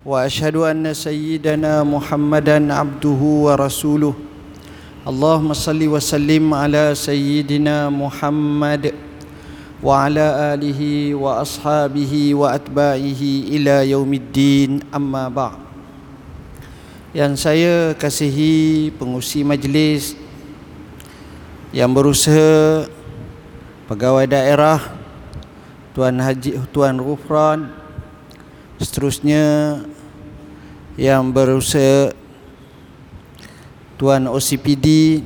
[0.00, 4.14] واشهد ان سيدنا محمدا عبده ورسوله
[5.04, 8.96] اللهم صل وسلم على سيدنا محمد
[9.84, 10.26] وعلى
[10.56, 10.80] اله
[11.14, 15.60] واصحابه واتباعه الى يوم الدين اما بعد
[17.12, 20.16] yang saya kasihi pengusi majlis
[21.76, 22.88] yang berusaha
[23.84, 24.80] pegawai daerah
[25.92, 27.80] Tuan Haji Tuan Rufran
[28.80, 29.76] Seterusnya
[30.98, 32.10] yang berusaha
[34.00, 35.20] Tuan OCPD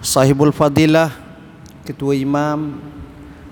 [0.00, 1.12] Sahibul Fadilah
[1.84, 2.80] Ketua Imam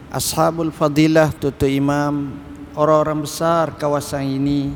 [0.09, 2.33] Ashabul Fadilah Tutu Imam
[2.73, 4.73] Orang-orang besar kawasan ini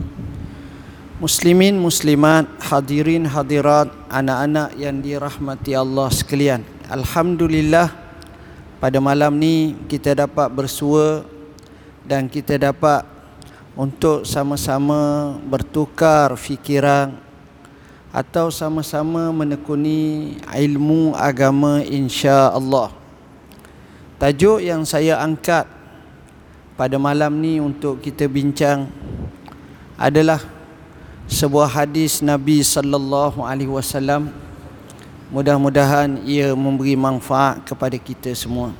[1.22, 6.66] Muslimin, Muslimat, Hadirin, Hadirat Anak-anak yang dirahmati Allah sekalian.
[6.90, 7.88] Alhamdulillah
[8.76, 11.24] Pada malam ni kita dapat bersua
[12.04, 13.11] Dan kita dapat
[13.72, 17.16] untuk sama-sama bertukar fikiran
[18.12, 22.92] atau sama-sama menekuni ilmu agama insya-Allah.
[24.20, 25.64] Tajuk yang saya angkat
[26.76, 28.92] pada malam ni untuk kita bincang
[29.96, 30.44] adalah
[31.24, 34.28] sebuah hadis Nabi sallallahu alaihi wasallam.
[35.32, 38.76] Mudah-mudahan ia memberi manfaat kepada kita semua.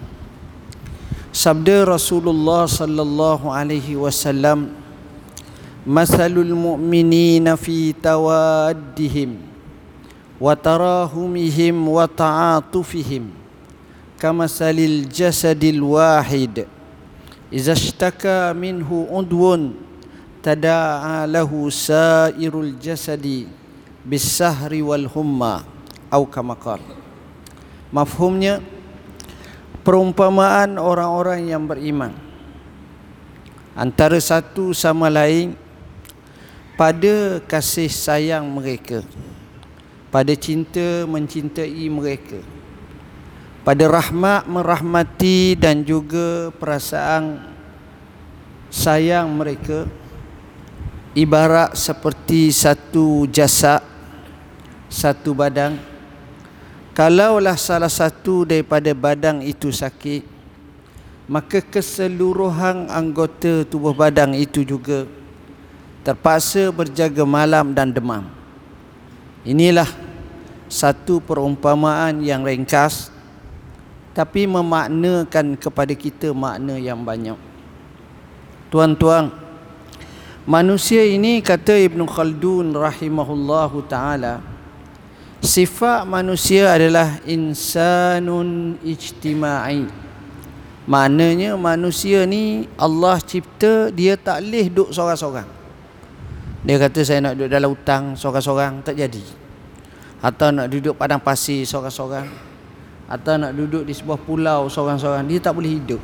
[1.33, 4.82] Sabda Rasulullah sallallahu alaihi wasallam
[5.83, 9.35] masalul mu'minina fi tawaddihim
[10.39, 13.31] wa tarahumihim wa ta'atufihim
[14.19, 16.67] kamasalil jasadil wahid.
[17.53, 19.77] Idza ishtaka minhu udwun
[20.41, 23.51] tada'a lahu sairul jasadi
[24.07, 25.67] bisahri wal humma
[26.11, 26.97] au kama qala.
[27.93, 28.65] Mafhumnya
[29.85, 32.15] perumpamaan orang-orang yang beriman
[33.77, 35.59] antara satu sama lain
[36.75, 39.05] pada kasih sayang mereka
[40.13, 42.41] pada cinta mencintai mereka
[43.63, 47.47] pada rahmat merahmati dan juga perasaan
[48.73, 49.87] sayang mereka
[51.15, 53.85] ibarat seperti satu jasad
[54.93, 55.81] satu badan.
[56.93, 60.29] Kalaulah salah satu daripada badan itu sakit
[61.25, 65.09] maka keseluruhan anggota tubuh badan itu juga
[66.03, 68.27] terpaksa berjaga malam dan demam.
[69.43, 69.89] Inilah
[70.71, 73.11] satu perumpamaan yang ringkas
[74.13, 77.37] tapi memaknakan kepada kita makna yang banyak.
[78.69, 79.33] Tuan-tuan,
[80.45, 84.41] manusia ini kata Ibn Khaldun rahimahullahu taala
[85.43, 89.91] sifat manusia adalah insanun ijtima'i.
[90.83, 95.62] Maknanya manusia ni Allah cipta dia tak leh duduk seorang-seorang.
[96.63, 99.25] Dia kata saya nak duduk dalam hutang seorang-seorang tak jadi.
[100.23, 102.31] Atau nak duduk padang pasir seorang-seorang.
[103.11, 105.27] Atau nak duduk di sebuah pulau seorang-seorang.
[105.27, 105.99] Dia tak boleh hidup.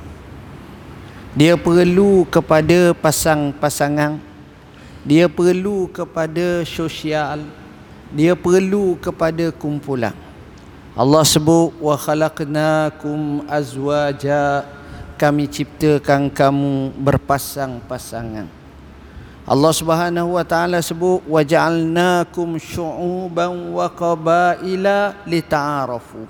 [1.38, 4.18] Dia perlu kepada pasang-pasangan.
[5.06, 7.46] Dia perlu kepada sosial.
[8.10, 10.16] Dia perlu kepada kumpulan.
[10.98, 14.66] Allah sebut wa khalaqnakum azwaja
[15.14, 18.57] kami ciptakan kamu berpasang-pasangan.
[19.48, 26.28] Allah Subhanahu wa taala sebut waja'alnakum syu'uban wa qabaila lita'arafu.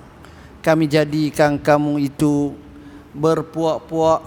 [0.63, 2.55] Kami jadikan kamu itu
[3.11, 4.23] berpuak-puak,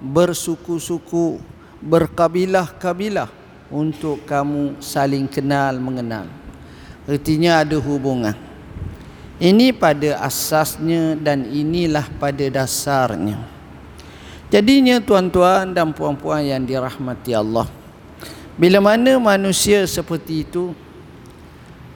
[0.00, 1.36] bersuku-suku,
[1.84, 3.28] berkabilah-kabilah
[3.68, 6.24] untuk kamu saling kenal mengenal.
[7.04, 8.32] Artinya ada hubungan.
[9.36, 13.36] Ini pada asasnya dan inilah pada dasarnya.
[14.48, 17.68] Jadinya tuan-tuan dan puan-puan yang dirahmati Allah,
[18.60, 20.76] bila mana manusia seperti itu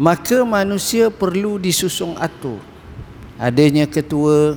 [0.01, 2.59] Maka manusia perlu disusung atur.
[3.37, 4.57] Adanya ketua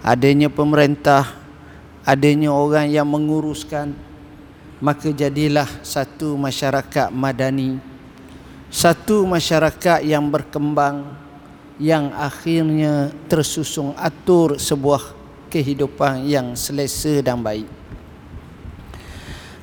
[0.00, 1.36] Adanya pemerintah
[2.08, 3.92] Adanya orang yang menguruskan
[4.80, 7.76] Maka jadilah satu masyarakat madani
[8.72, 11.04] Satu masyarakat yang berkembang
[11.76, 15.12] Yang akhirnya tersusung atur sebuah
[15.52, 17.75] kehidupan yang selesa dan baik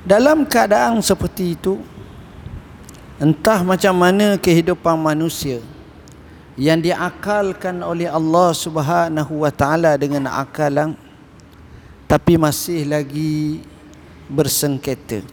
[0.04, 1.80] dalam keadaan seperti itu
[3.16, 5.64] entah macam mana kehidupan manusia
[6.60, 10.92] yang diakalkan oleh Allah Subhanahu wa taala dengan akalan
[12.04, 13.64] tapi masih lagi
[14.28, 15.24] bersengketa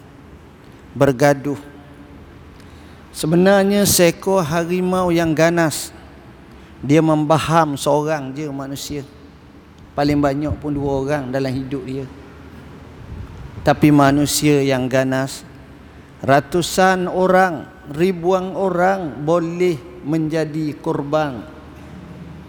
[0.96, 1.60] bergaduh.
[3.12, 5.92] Sebenarnya seekor harimau yang ganas
[6.80, 9.04] dia membaham seorang je manusia.
[9.92, 12.08] Paling banyak pun dua orang dalam hidup dia
[13.62, 15.46] tapi manusia yang ganas
[16.22, 21.46] ratusan orang ribuan orang boleh menjadi korban.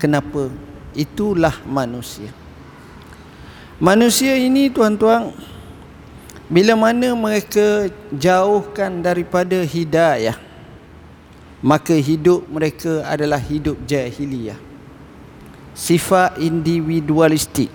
[0.01, 0.49] Kenapa?
[0.93, 2.33] Itulah manusia.
[3.81, 5.33] Manusia ini tuan-tuan
[6.53, 10.37] bila mana mereka jauhkan daripada hidayah
[11.65, 14.59] maka hidup mereka adalah hidup jahiliyah.
[15.73, 17.73] Sifat individualistik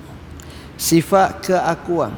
[0.78, 2.14] sifat keakuan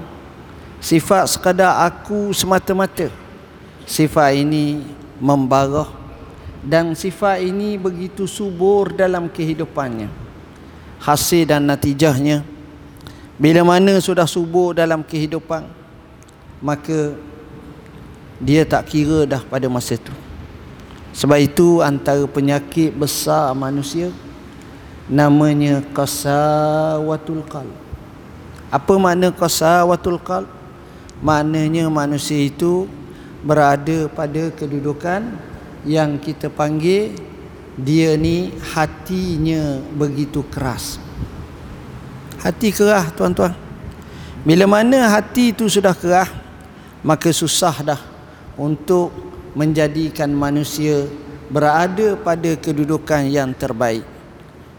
[0.79, 3.11] sifat sekadar aku semata-mata
[3.83, 4.83] sifat ini
[5.19, 5.87] membarah
[6.63, 10.11] dan sifat ini begitu subur dalam kehidupannya
[10.99, 12.43] hasil dan natijahnya
[13.39, 15.67] bila mana sudah subur dalam kehidupan
[16.59, 17.15] maka
[18.39, 20.11] dia tak kira dah pada masa itu
[21.15, 24.11] sebab itu antara penyakit besar manusia
[25.09, 27.73] namanya qasawatul qalb.
[28.69, 30.58] Apa makna qasawatul qalb?
[31.19, 32.87] Maknanya manusia itu
[33.43, 35.35] berada pada kedudukan
[35.83, 37.15] yang kita panggil
[37.79, 40.99] dia ni hatinya begitu keras.
[42.39, 43.55] Hati keras tuan-tuan.
[44.43, 46.31] Bila mana hati itu sudah keras,
[47.03, 48.01] maka susah dah
[48.55, 49.11] untuk
[49.55, 51.07] menjadikan manusia
[51.51, 54.03] berada pada kedudukan yang terbaik.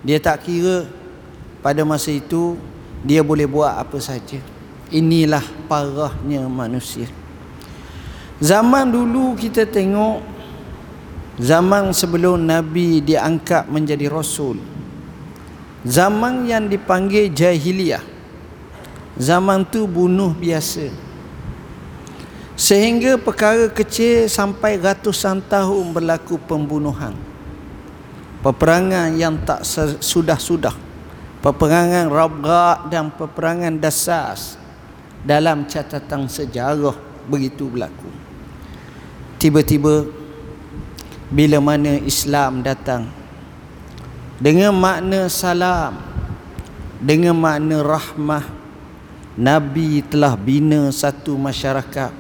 [0.01, 0.89] Dia tak kira
[1.61, 2.57] pada masa itu
[3.05, 4.41] dia boleh buat apa saja.
[4.91, 7.07] Inilah parahnya manusia.
[8.43, 10.19] Zaman dulu kita tengok
[11.39, 14.59] zaman sebelum Nabi diangkat menjadi rasul.
[15.87, 18.03] Zaman yang dipanggil jahiliyah.
[19.15, 20.91] Zaman tu bunuh biasa.
[22.59, 27.15] Sehingga perkara kecil sampai ratusan tahun berlaku pembunuhan.
[28.43, 29.63] Peperangan yang tak
[30.03, 30.75] sudah-sudah.
[31.41, 34.60] Peperangan rabrak dan peperangan dasas
[35.25, 36.97] dalam catatan sejarah
[37.29, 38.09] begitu berlaku.
[39.41, 40.05] Tiba-tiba
[41.31, 43.07] bila mana Islam datang
[44.41, 46.01] dengan makna salam
[47.01, 48.45] dengan makna rahmah
[49.39, 52.13] Nabi telah bina satu masyarakat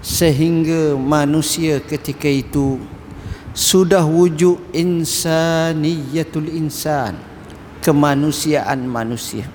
[0.00, 2.80] sehingga manusia ketika itu
[3.54, 7.14] sudah wujud insaniyatul insan
[7.84, 9.46] kemanusiaan manusia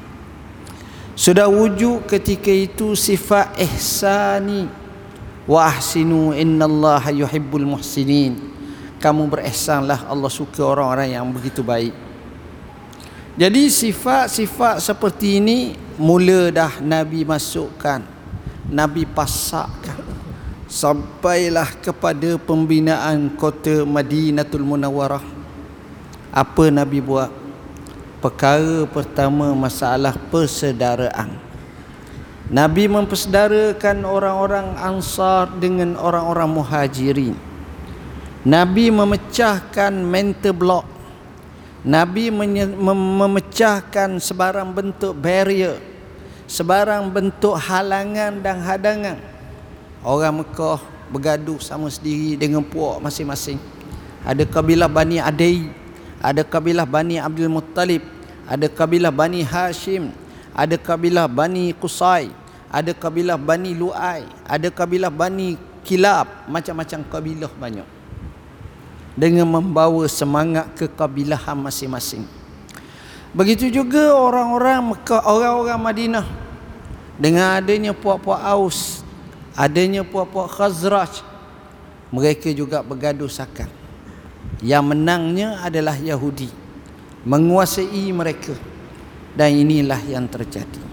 [1.19, 4.71] sudah wujud ketika itu sifat ihsani.
[5.43, 8.39] Wa ahsinu innallaha yuhibbul muhsinin.
[9.03, 11.91] Kamu berihsanlah Allah suka orang-orang yang begitu baik.
[13.35, 17.99] Jadi sifat-sifat seperti ini mula dah nabi masukkan
[18.69, 19.97] nabi pasakkan.
[20.69, 25.25] Sampailah kepada pembinaan kota Madinatul Munawwarah.
[26.29, 27.33] Apa nabi buat
[28.19, 31.33] perkara pertama masalah persaudaraan
[32.51, 37.35] nabi mempersaudarakan orang-orang ansar dengan orang-orang muhajirin.
[38.39, 40.85] Nabi memecahkan mental block.
[41.83, 45.89] Nabi memecahkan sebarang bentuk barrier
[46.49, 49.17] sebarang bentuk halangan dan hadangan.
[50.01, 50.81] Orang Mekah
[51.13, 53.61] bergaduh sama sendiri dengan puak masing-masing.
[54.25, 55.69] Ada kabilah Bani Adai,
[56.19, 58.03] ada kabilah Bani Abdul Muttalib,
[58.47, 60.11] ada kabilah Bani Hashim,
[60.51, 62.31] ada kabilah Bani Qusay,
[62.69, 67.87] ada kabilah Bani Lu'ai, ada kabilah Bani Kilab, macam-macam kabilah banyak.
[69.19, 72.23] Dengan membawa semangat ke kabilahan masing-masing.
[73.35, 76.25] Begitu juga orang-orang Mekah, orang-orang Madinah
[77.19, 79.03] dengan adanya puak-puak Aus
[79.59, 81.19] adanya puak-puak Khazraj
[82.15, 83.67] mereka juga bergaduh sakan
[84.59, 86.51] yang menangnya adalah Yahudi
[87.23, 88.55] menguasai mereka.
[89.29, 90.83] Dan inilah yang terjadi.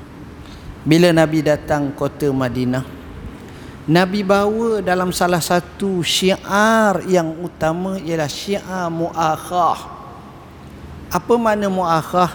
[0.87, 2.97] Bila Nabi datang kota Madinah
[3.87, 9.79] Nabi bawa dalam salah satu syiar yang utama ialah syiar muakhah.
[11.07, 12.35] Apa makna muakhah?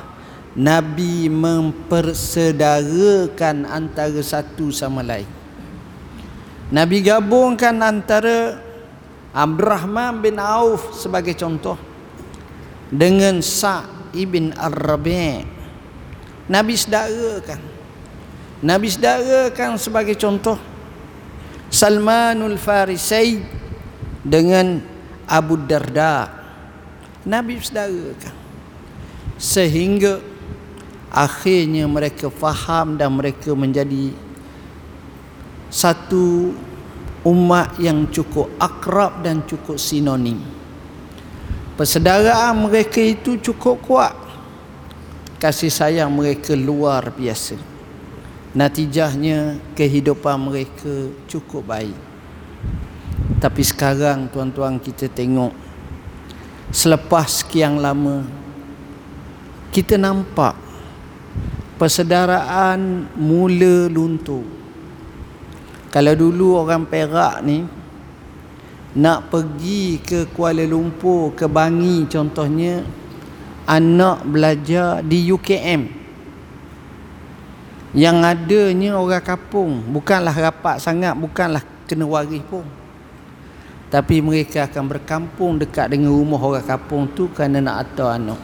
[0.55, 5.27] Nabi mempersedarakan antara satu sama lain.
[6.71, 8.63] Nabi gabungkan antara
[9.31, 11.79] Abdurrahman bin Auf sebagai contoh.
[12.91, 15.47] Dengan Sa' ibn Ar-Rabi'
[16.51, 17.59] Nabi sedarakan
[18.61, 20.59] Nabi sedarakan sebagai contoh.
[21.71, 23.39] Salmanul Farisi
[24.21, 24.83] dengan
[25.25, 26.27] Abu Darda.
[27.23, 28.35] Nabi sedarakan
[29.41, 30.21] sehingga
[31.09, 34.13] akhirnya mereka faham dan mereka menjadi
[35.73, 36.53] satu
[37.21, 40.41] umat yang cukup akrab dan cukup sinonim.
[41.77, 44.15] Persaudaraan mereka itu cukup kuat.
[45.41, 47.57] Kasih sayang mereka luar biasa.
[48.53, 51.97] Natijahnya kehidupan mereka cukup baik.
[53.41, 55.49] Tapi sekarang tuan-tuan kita tengok
[56.69, 58.21] Selepas sekian lama
[59.73, 60.53] Kita nampak
[61.81, 64.60] Persedaraan mula luntur
[65.91, 67.67] Kalau dulu orang Perak ni
[68.95, 72.83] Nak pergi ke Kuala Lumpur, ke Bangi contohnya
[73.67, 75.81] Anak belajar di UKM
[77.91, 82.63] Yang adanya orang kapung Bukanlah rapat sangat, bukanlah kena waris pun.
[83.91, 88.39] Tapi mereka akan berkampung dekat dengan rumah orang kampung tu kerana nak atur anak.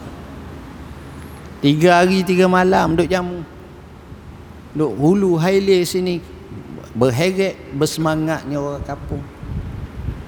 [1.63, 3.39] Tiga hari tiga malam duduk jamu.
[4.75, 6.19] Duduk hulu haile sini
[6.97, 9.21] berheret bersemangatnya orang kampung.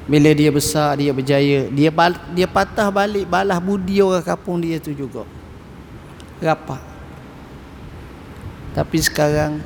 [0.06, 1.66] Bila dia besar dia berjaya.
[1.74, 1.90] Dia
[2.34, 5.26] dia patah balik balas budi orang kampung dia tu juga.
[6.38, 6.82] Rapat.
[8.78, 9.58] Tapi sekarang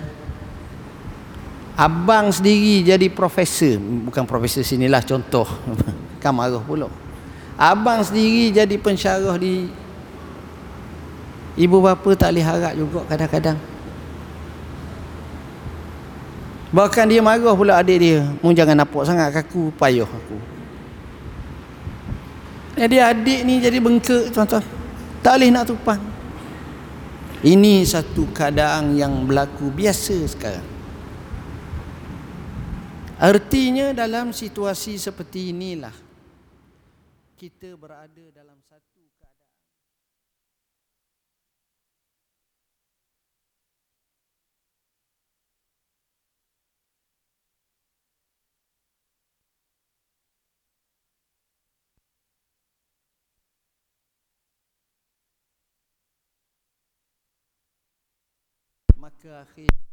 [1.75, 3.75] abang sendiri jadi profesor.
[4.07, 5.47] Bukan profesor sinilah contoh.
[6.23, 6.87] Kan marah pula.
[7.59, 9.67] Abang sendiri jadi pensyarah di
[11.59, 13.57] ibu bapa tak boleh harap juga kadang-kadang
[16.73, 18.25] bahkan dia marah pula adik dia.
[18.41, 20.37] Mu jangan nampak sangat kaku payah aku.
[22.73, 24.65] Jadi adik ni jadi bengkak tuan-tuan.
[25.21, 26.01] Tak boleh nak tumpang.
[27.45, 30.67] Ini satu keadaan yang berlaku biasa sekarang.
[33.21, 35.93] Artinya dalam situasi seperti inilah
[37.37, 38.52] kita berada dalam
[59.03, 59.92] maka akhirnya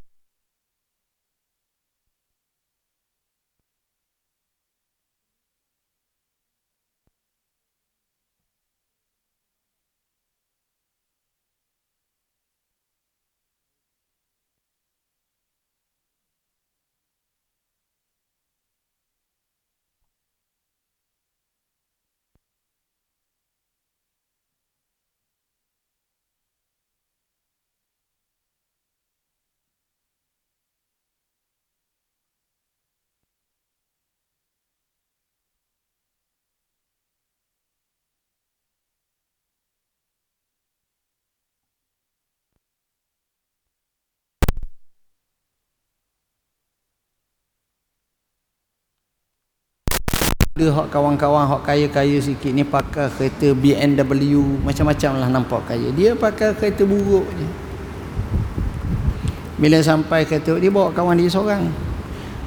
[50.61, 55.89] Dia hak kawan-kawan hak kaya-kaya sikit ni pakai kereta BMW macam-macam lah nampak kaya.
[55.89, 57.49] Dia pakai kereta buruk je.
[59.57, 61.65] Bila sampai kereta dia bawa kawan dia seorang.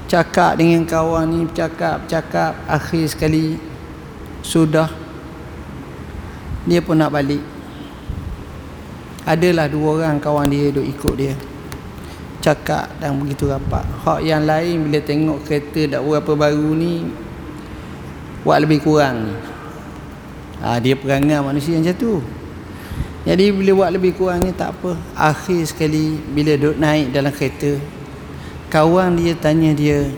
[0.07, 3.59] Cakap dengan kawan ni cakap cakap akhir sekali
[4.47, 4.87] sudah
[6.71, 7.43] dia pun nak balik.
[9.27, 11.35] Adalah dua orang kawan dia duk ikut dia.
[12.39, 13.83] Cakap dan begitu rapat.
[14.07, 17.24] Hak yang lain bila tengok kereta dak berapa baru ni
[18.45, 19.35] buat lebih kurang.
[20.61, 22.23] Ha, dia perangai manusia macam tu.
[23.25, 24.95] Jadi bila buat lebih kurang ni tak apa.
[25.17, 27.81] Akhir sekali bila duduk naik dalam kereta
[28.75, 30.11] kawan dia tanya dia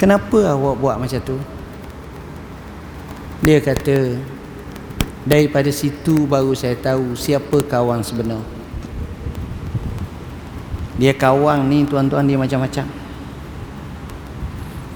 [0.00, 1.36] kenapa awak buat macam tu?
[3.44, 4.16] Dia kata
[5.28, 8.40] daripada situ baru saya tahu siapa kawan sebenar.
[10.96, 12.88] Dia kawan ni tuan-tuan dia macam-macam.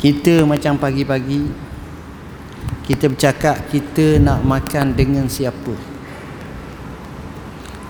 [0.00, 1.52] Kita macam pagi-pagi
[2.88, 5.76] kita bercakap kita nak makan dengan siapa?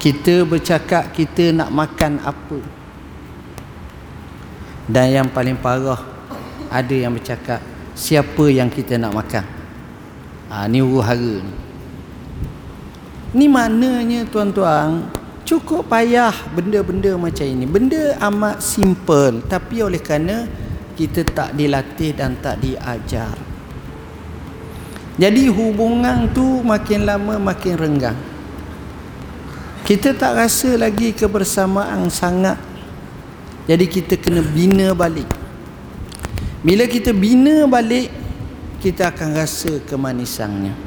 [0.03, 2.59] Kita bercakap kita nak makan apa?
[4.91, 6.03] Dan yang paling parah
[6.67, 7.63] ada yang bercakap
[7.95, 9.47] siapa yang kita nak makan?
[10.51, 11.55] Ha, ni huru-hara ni.
[13.39, 15.15] Ni maknanya tuan-tuan
[15.47, 17.71] cukup payah benda-benda macam ini.
[17.71, 19.47] Benda amat simple.
[19.47, 20.51] Tapi oleh kerana
[20.99, 23.48] kita tak dilatih dan tak diajar
[25.19, 28.19] jadi hubungan tu makin lama makin renggang.
[29.83, 32.55] Kita tak rasa lagi kebersamaan sangat.
[33.67, 35.27] Jadi kita kena bina balik.
[36.63, 38.15] Bila kita bina balik,
[38.79, 40.79] kita akan rasa kemanisannya.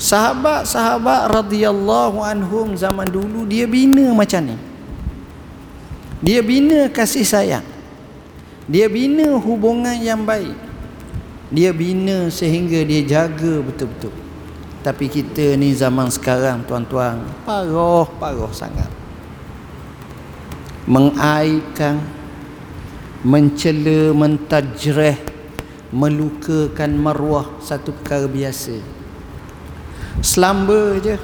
[0.00, 4.56] Sahabat-sahabat radhiyallahu anhum zaman dulu dia bina macam ni.
[6.24, 7.66] Dia bina kasih sayang.
[8.64, 10.63] Dia bina hubungan yang baik
[11.52, 14.14] dia bina sehingga dia jaga betul-betul.
[14.84, 18.88] Tapi kita ni zaman sekarang tuan-tuan paroh paroh sangat.
[20.84, 22.04] Mengaitkan
[23.24, 25.16] mencela mentajreh
[25.88, 28.76] melukakan maruah satu perkara biasa.
[30.20, 31.16] Selamba je.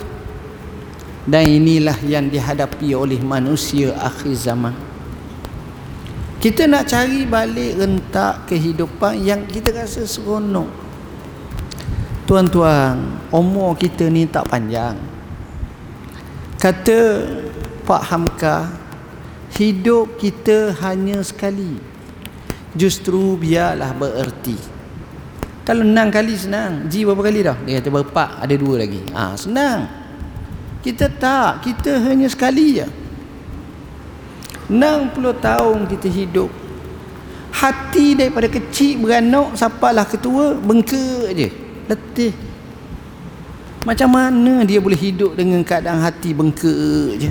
[1.28, 4.72] Dan inilah yang dihadapi oleh manusia akhir zaman
[6.40, 10.72] kita nak cari balik rentak kehidupan yang kita rasa seronok.
[12.24, 14.96] Tuan-tuan umur kita ni tak panjang.
[16.56, 17.28] Kata
[17.84, 18.72] Pak Hamka
[19.60, 21.76] hidup kita hanya sekali.
[22.72, 24.56] Justru biarlah bererti.
[25.68, 26.88] Kalau enam kali senang.
[26.88, 27.56] Ji berapa kali dah?
[27.68, 29.04] Dia kata berapa ada dua lagi.
[29.12, 29.84] Ah ha, senang.
[30.80, 32.99] Kita tak kita hanya sekali je
[34.70, 36.50] 60 tahun kita hidup.
[37.50, 41.50] Hati daripada kecil beranak sapalah ketua bengkak je
[41.90, 42.32] letih.
[43.82, 47.30] Macam mana dia boleh hidup dengan keadaan hati bengkak je?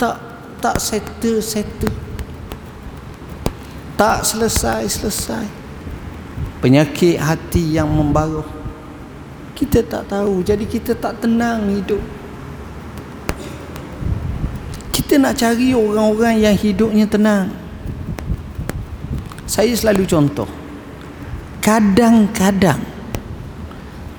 [0.00, 0.16] Tak
[0.58, 2.08] tak settle settle
[3.98, 5.42] tak selesai-selesai.
[6.62, 8.46] Penyakit hati yang membaruh.
[9.58, 11.98] Kita tak tahu jadi kita tak tenang hidup
[15.08, 17.48] kita nak cari orang-orang yang hidupnya tenang.
[19.48, 20.44] Saya selalu contoh.
[21.64, 22.76] Kadang-kadang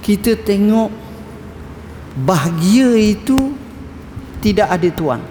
[0.01, 0.89] kita tengok
[2.25, 3.53] bahagia itu
[4.41, 5.21] tidak ada tuan.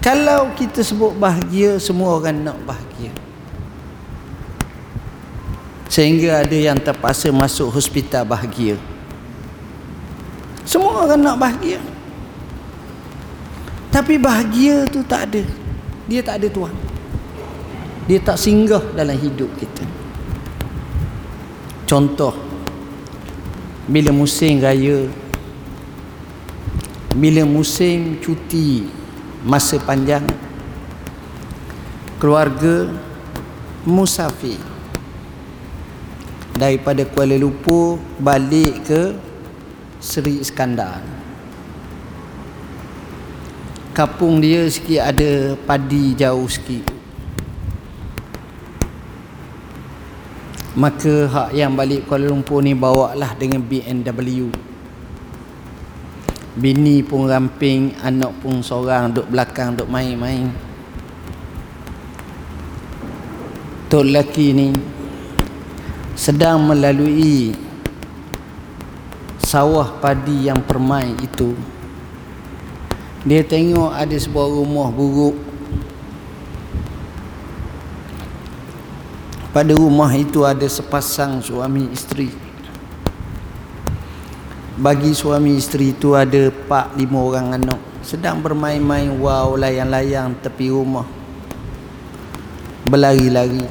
[0.00, 3.12] Kalau kita sebut bahagia Semua orang nak bahagia.
[5.92, 8.80] Sehingga ada yang terpaksa masuk hospital bahagia.
[10.64, 11.97] Semua orang nak bahagia
[13.98, 15.42] Tapi bahagia tu tak ada.
[16.06, 16.70] Dia tak ada tuan.
[18.06, 19.82] Dia tak singgah dalam hidup kita.
[21.88, 22.36] Contoh
[23.88, 25.08] Bila musim raya
[27.16, 28.84] Bila musim cuti
[29.40, 30.28] masa panjang
[32.18, 32.90] keluarga
[33.86, 34.58] musafir
[36.58, 39.02] daripada Kuala Lumpur balik ke
[40.02, 41.17] Seri Iskandar
[43.98, 46.86] kapung dia sikit ada padi jauh sikit.
[50.78, 54.46] Maka hak yang balik Kuala Lumpur ni bawa lah dengan BMW
[56.54, 60.54] Bini pun ramping Anak pun seorang Duk belakang Duk main-main.
[63.90, 64.70] Tok lelaki ni
[66.14, 67.58] Sedang melalui
[69.42, 71.58] Sawah padi yang permai itu
[73.26, 75.34] Dia tengok ada sebuah rumah buruk.
[79.50, 82.30] Pada rumah itu ada sepasang suami isteri.
[84.78, 87.80] Bagi suami isteri itu ada pak lima orang anak.
[88.06, 91.02] Sedang bermain-main wow layang-layang tepi rumah.
[92.86, 93.66] Berlari-lari.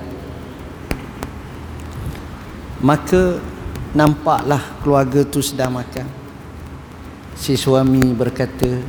[2.84, 3.40] Maka
[3.96, 6.04] nampaklah keluarga tu sedang makan.
[7.40, 8.84] Si suami berkata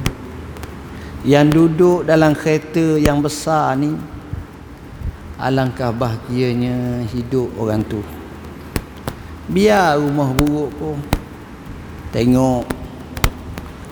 [1.26, 3.94] yang duduk dalam kereta yang besar ni
[5.38, 8.02] alangkah bahagianya hidup orang tu.
[9.48, 10.98] Biar rumah buruk pun.
[12.08, 12.64] Tengok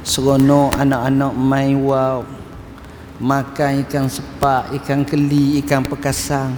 [0.01, 2.25] Seronok anak-anak main wow
[3.21, 6.53] Makan ikan sepak, ikan keli, ikan pekasang.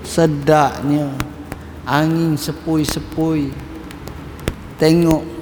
[0.00, 1.12] Sedaknya
[1.84, 3.52] Angin sepoi-sepoi.
[4.80, 5.37] Tengok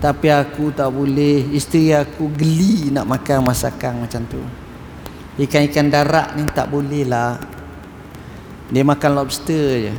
[0.00, 1.52] Tapi aku tak boleh.
[1.52, 4.40] Isteri aku geli nak makan masakan macam tu.
[5.36, 7.36] Ikan-ikan darat ni tak boleh lah.
[8.72, 9.94] Dia makan lobster je.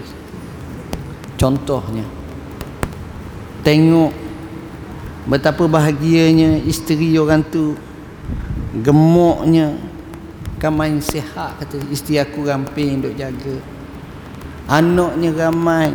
[1.38, 2.02] Contohnya.
[3.62, 4.10] Tengok
[5.30, 7.78] betapa bahagianya isteri orang tu.
[8.82, 9.78] Gemuknya.
[10.58, 13.54] Kan main sihat kata isteri aku ramping duk jaga.
[14.66, 15.94] Anaknya ramai.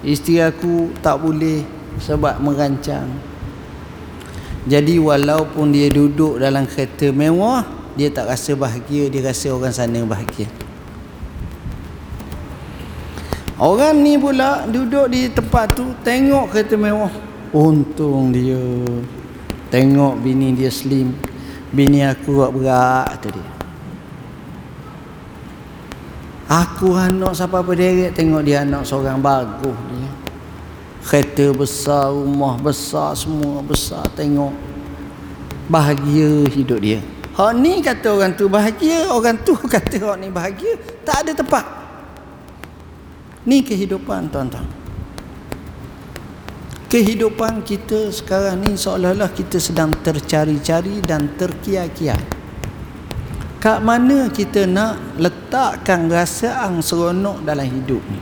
[0.00, 3.08] Isteri aku tak boleh sebab merancang
[4.66, 7.62] jadi walaupun dia duduk dalam kereta mewah
[7.96, 10.50] dia tak rasa bahagia dia rasa orang sana bahagia
[13.56, 17.08] Orang ni pula duduk di tempat tu tengok kereta mewah.
[17.56, 18.60] Untung dia.
[19.72, 21.16] Tengok bini dia slim.
[21.72, 23.44] Bini aku buat berat tadi.
[26.52, 29.72] Aku anak siapa berderet tengok dia anak seorang bagus.
[31.06, 34.50] Kereta besar, rumah besar, semua besar tengok.
[35.70, 36.98] Bahagia hidup dia.
[37.38, 40.74] Hak ni kata orang tu bahagia, orang tu kata orang ni bahagia.
[41.06, 41.62] Tak ada tempat.
[43.46, 44.66] Ni kehidupan tuan-tuan.
[46.90, 52.18] Kehidupan kita sekarang ni seolah-olah kita sedang tercari-cari dan terkia-kia.
[53.66, 58.20] kat mana kita nak letakkan rasaan seronok dalam hidup ni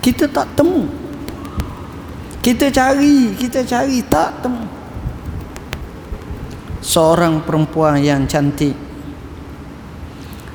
[0.00, 0.88] kita tak temu
[2.42, 4.02] kita cari kita cari.
[4.02, 4.66] Tak temu
[6.82, 8.74] seorang perempuan yang cantik.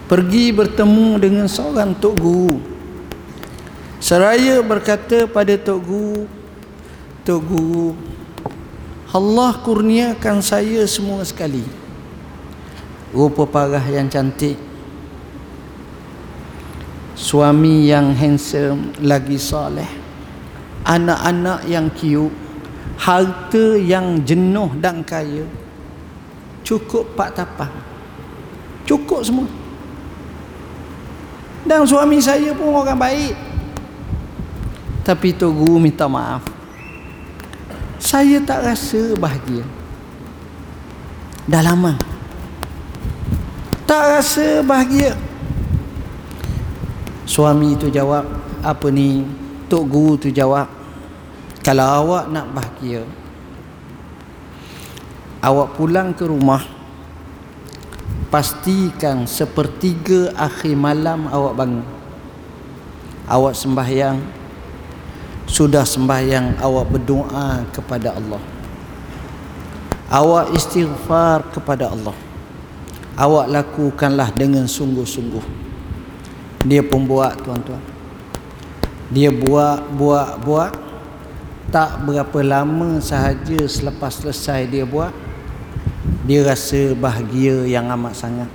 [0.07, 2.59] Pergi bertemu dengan seorang tok guru.
[4.03, 6.23] Seraya berkata pada tok guru
[7.25, 7.91] tok guru
[9.11, 11.63] Allah kurniakan saya semua sekali.
[13.15, 14.59] Rupa parah yang cantik.
[17.17, 19.96] Suami yang handsome lagi soleh
[20.85, 22.33] anak-anak yang cute
[22.97, 25.45] harta yang jenuh dan kaya
[26.67, 27.71] cukup pak tapang.
[28.83, 29.47] Cukup semua.
[31.63, 33.35] Dan suami saya pun orang baik.
[35.07, 36.43] Tapi tu guru minta maaf.
[37.99, 39.63] Saya tak rasa bahagia.
[41.47, 41.95] Dah lama.
[43.87, 45.15] Tak rasa bahagia.
[47.23, 48.27] Suami tu jawab
[48.63, 49.23] apa ni
[49.67, 50.67] tok guru tu jawab
[51.61, 53.03] kalau awak nak bahagia
[55.43, 56.77] awak pulang ke rumah
[58.27, 61.85] pastikan sepertiga akhir malam awak bangun.
[63.27, 64.17] Awak sembahyang
[65.47, 68.43] sudah sembahyang awak berdoa kepada Allah.
[70.07, 72.15] Awak istighfar kepada Allah.
[73.17, 75.43] Awak lakukanlah dengan sungguh-sungguh.
[76.63, 77.96] Dia pun buat tuan-tuan
[79.11, 80.73] dia buat buat buat.
[81.67, 85.11] Tak berapa lama sahaja selepas selesai dia buat
[86.23, 88.49] dia rasa bahagia yang amat sangat.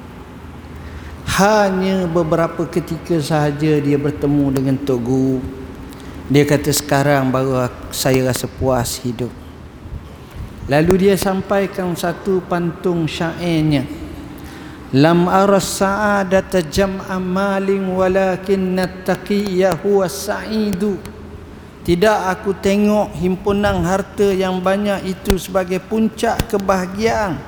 [1.36, 5.40] Hanya beberapa ketika sahaja dia bertemu dengan Tok Guru
[6.32, 9.28] dia kata sekarang baru saya rasa puas hidup.
[10.64, 14.01] Lalu dia sampaikan satu pantung syairnya
[14.92, 21.00] lam aras sa'adata jam'a malin walakin nattaqiyya huwa sa'idu.
[21.82, 27.40] Tidak aku tengok himpunan harta yang banyak itu sebagai puncak kebahagiaan.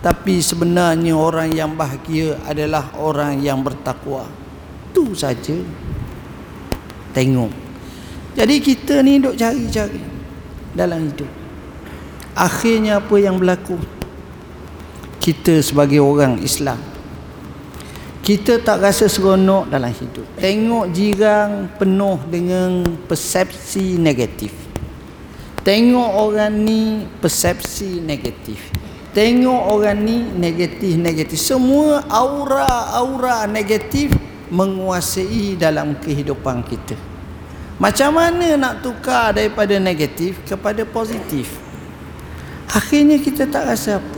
[0.00, 4.26] Tapi sebenarnya orang yang bahagia adalah orang yang bertakwa.
[4.90, 5.54] Tu saja.
[7.14, 7.52] Tengok.
[8.34, 10.00] Jadi kita ni duk cari-cari
[10.74, 11.30] dalam hidup.
[12.34, 13.99] Akhirnya apa yang berlaku
[15.20, 16.80] kita sebagai orang Islam.
[18.24, 20.24] Kita tak rasa seronok dalam hidup.
[20.40, 24.52] Tengok jiran penuh dengan persepsi negatif.
[25.60, 28.72] Tengok orang ni persepsi negatif.
[29.12, 31.36] Tengok orang ni negatif negatif.
[31.36, 34.14] Semua aura-aura negatif
[34.48, 36.96] menguasai dalam kehidupan kita.
[37.80, 41.48] Macam mana nak tukar daripada negatif kepada positif?
[42.70, 44.09] Akhirnya kita tak rasa apa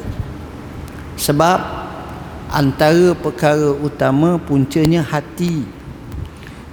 [1.22, 1.58] sebab
[2.50, 5.62] antara perkara utama puncanya hati.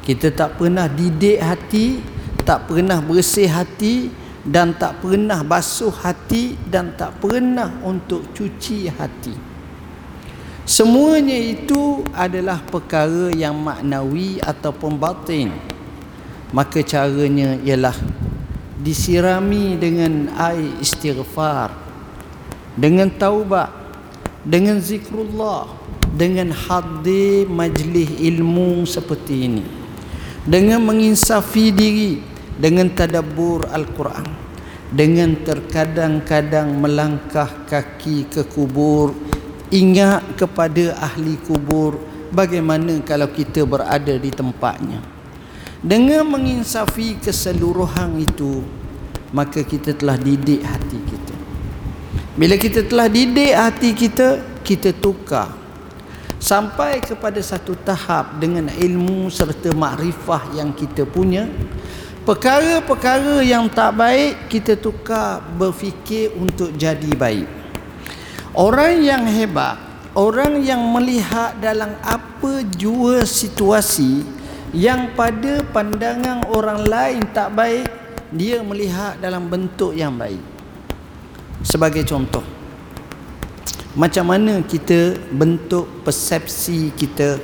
[0.02, 2.02] Kita tak pernah didik hati,
[2.42, 4.10] tak pernah bersih hati
[4.42, 9.38] dan tak pernah basuh hati dan tak pernah untuk cuci hati.
[10.66, 15.54] Semuanya itu adalah perkara yang maknawi ataupun batin.
[16.50, 17.94] Maka caranya ialah
[18.82, 21.70] disirami dengan air istighfar
[22.74, 23.79] dengan taubat
[24.44, 25.68] dengan zikrullah
[26.16, 29.66] dengan hadir majlis ilmu seperti ini.
[30.50, 32.14] Dengan menginsafi diri
[32.58, 34.50] dengan tadabbur al-Quran.
[34.90, 39.14] Dengan terkadang-kadang melangkah kaki ke kubur
[39.70, 42.02] ingat kepada ahli kubur
[42.34, 44.98] bagaimana kalau kita berada di tempatnya.
[45.86, 48.66] Dengan menginsafi keseluruhan itu
[49.30, 51.39] maka kita telah didik hati kita
[52.40, 55.52] bila kita telah didik hati kita, kita tukar.
[56.40, 61.52] Sampai kepada satu tahap dengan ilmu serta makrifah yang kita punya.
[62.24, 67.44] Perkara-perkara yang tak baik, kita tukar berfikir untuk jadi baik.
[68.56, 69.76] Orang yang hebat,
[70.16, 74.24] orang yang melihat dalam apa jua situasi
[74.72, 77.84] yang pada pandangan orang lain tak baik,
[78.32, 80.59] dia melihat dalam bentuk yang baik
[81.64, 82.44] sebagai contoh.
[83.98, 87.42] Macam mana kita bentuk persepsi kita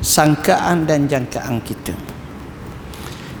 [0.00, 1.92] sangkaan dan jangkaan kita?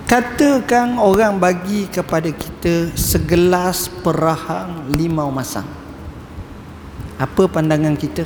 [0.06, 5.66] Katakan orang bagi kepada kita segelas perahang limau masam.
[7.18, 8.22] Apa pandangan kita?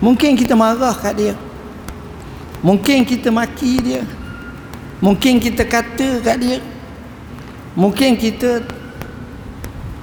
[0.00, 1.34] Mungkin kita marah kat dia.
[2.64, 4.02] Mungkin kita maki dia.
[4.98, 6.58] Mungkin kita kata kat dia.
[7.76, 8.79] Mungkin kita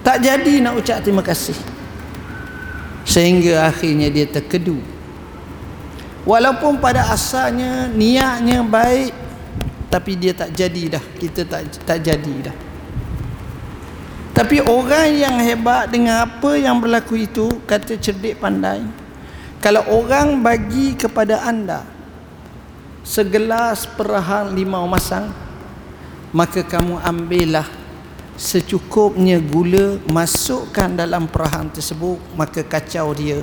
[0.08, 1.60] tak jadi nak ucap terima kasih.
[3.04, 4.80] Sehingga akhirnya dia terkedu.
[6.24, 9.12] Walaupun pada asalnya niatnya baik
[9.92, 11.04] tapi dia tak jadi dah.
[11.20, 12.56] Kita tak tak jadi dah.
[14.32, 18.86] Tapi orang yang hebat dengan apa yang berlaku itu kata cerdik pandai
[19.58, 21.82] kalau orang bagi kepada anda
[23.02, 25.34] segelas perahan limau masang
[26.30, 27.66] maka kamu ambillah
[28.38, 33.42] secukupnya gula masukkan dalam perahan tersebut maka kacau dia.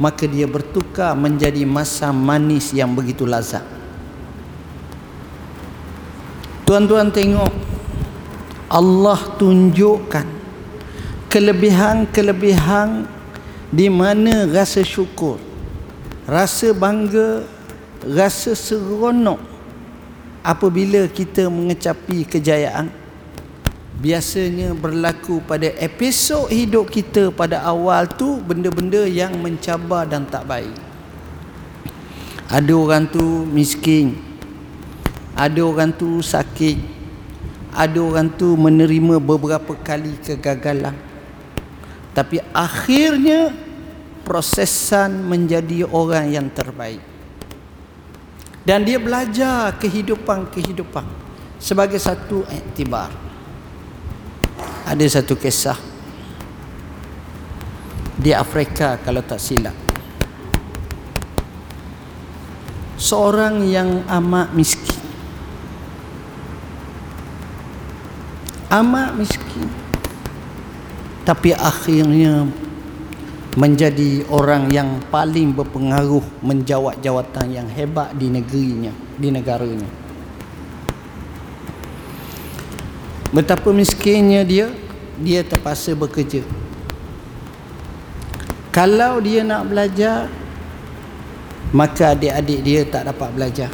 [0.00, 3.64] Maka dia bertukar menjadi masa manis yang begitu lazat.
[6.64, 7.52] Tuan-tuan tengok
[8.70, 10.24] Allah tunjukkan
[11.26, 13.04] kelebihan-kelebihan
[13.70, 15.38] di mana rasa syukur
[16.26, 17.46] rasa bangga
[18.02, 19.38] rasa seronok
[20.42, 22.99] apabila kita mengecapi kejayaan
[24.00, 30.72] biasanya berlaku pada episod hidup kita pada awal tu benda-benda yang mencabar dan tak baik.
[32.48, 34.16] Ada orang tu miskin
[35.36, 36.80] ada orang tu sakit
[37.70, 40.96] ada orang tu menerima beberapa kali kegagalan.
[42.10, 43.54] Tapi akhirnya
[44.26, 46.98] prosesan menjadi orang yang terbaik.
[48.66, 51.06] Dan dia belajar kehidupan-kehidupan
[51.62, 53.29] sebagai satu iktibar
[54.90, 55.78] ada satu kisah.
[58.18, 59.72] Di Afrika kalau tak silap.
[62.98, 64.98] Seorang yang amat miskin.
[68.68, 69.70] Amat miskin.
[71.22, 72.50] Tapi akhirnya
[73.54, 79.90] menjadi orang yang paling berpengaruh menjawat jawatan yang hebat di negerinya di negaranya.
[83.30, 84.79] Betapa miskinnya dia
[85.20, 86.40] Dia terpaksa bekerja.
[88.70, 90.30] Kalau dia nak belajar
[91.70, 93.70] Maka adik-adik dia tak dapat belajar.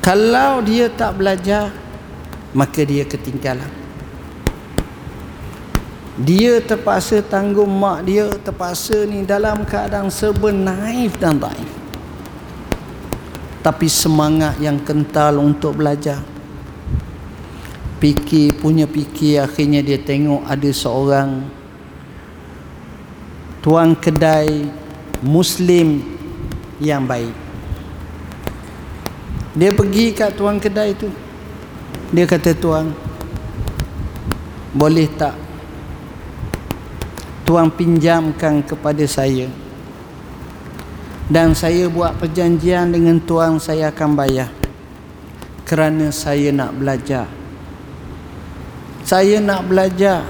[0.00, 1.72] Kalau dia tak belajar
[2.50, 3.70] Maka dia ketinggalan.
[6.20, 11.70] Dia terpaksa tanggung mak dia Terpaksa ni dalam keadaan serba naif dan taif
[13.62, 16.29] Tapi semangat yang kental untuk belajar
[18.00, 21.44] fikir punya fikir akhirnya dia tengok ada seorang
[23.60, 24.64] tuan kedai
[25.20, 26.00] muslim
[26.80, 27.36] yang baik.
[29.52, 31.12] Dia pergi kat tuan kedai tu.
[32.10, 32.90] Dia kata tuan
[34.72, 35.36] boleh tak
[37.44, 39.46] tuan pinjamkan kepada saya?
[41.30, 44.50] Dan saya buat perjanjian dengan tuan saya akan bayar
[45.62, 47.39] kerana saya nak belajar
[49.10, 50.22] saya nak belajar.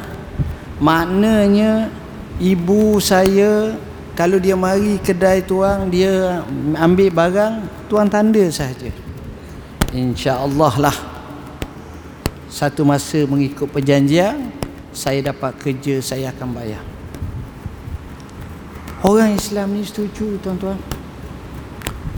[0.81, 1.93] Maknanya
[2.41, 3.77] ibu saya
[4.17, 6.41] kalau dia mari kedai tuang dia
[6.81, 7.55] ambil barang
[7.93, 8.89] tuan tanda saja
[9.93, 10.97] insya-Allah lah.
[12.49, 14.49] Satu masa mengikut perjanjian
[14.97, 16.81] saya dapat kerja saya akan bayar.
[19.05, 20.81] Orang Islam ni setuju tuan-tuan?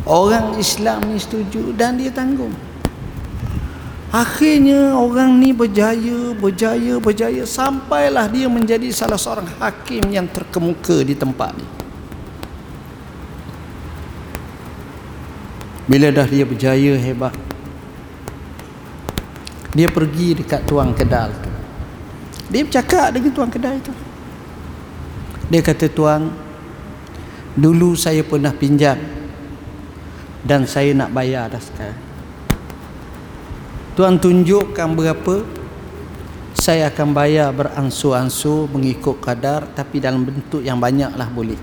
[0.06, 2.54] Orang Islam ni setuju dan dia tanggung
[4.12, 11.16] Akhirnya orang ni berjaya, berjaya, berjaya sampailah dia menjadi salah seorang hakim yang terkemuka di
[11.16, 11.64] tempat ni.
[15.88, 17.32] Bila dah dia berjaya hebat.
[19.72, 21.50] Dia pergi dekat tuang kedai tu.
[22.52, 23.96] Dia bercakap dengan tuang kedai tu.
[25.48, 26.28] Dia kata tuang,
[27.56, 29.00] dulu saya pernah pinjam
[30.44, 32.11] dan saya nak bayar dah sekarang.
[33.92, 35.44] Tuan tunjukkan berapa
[36.56, 41.60] saya akan bayar beransur-ansur mengikut kadar tapi dalam bentuk yang banyaklah boleh.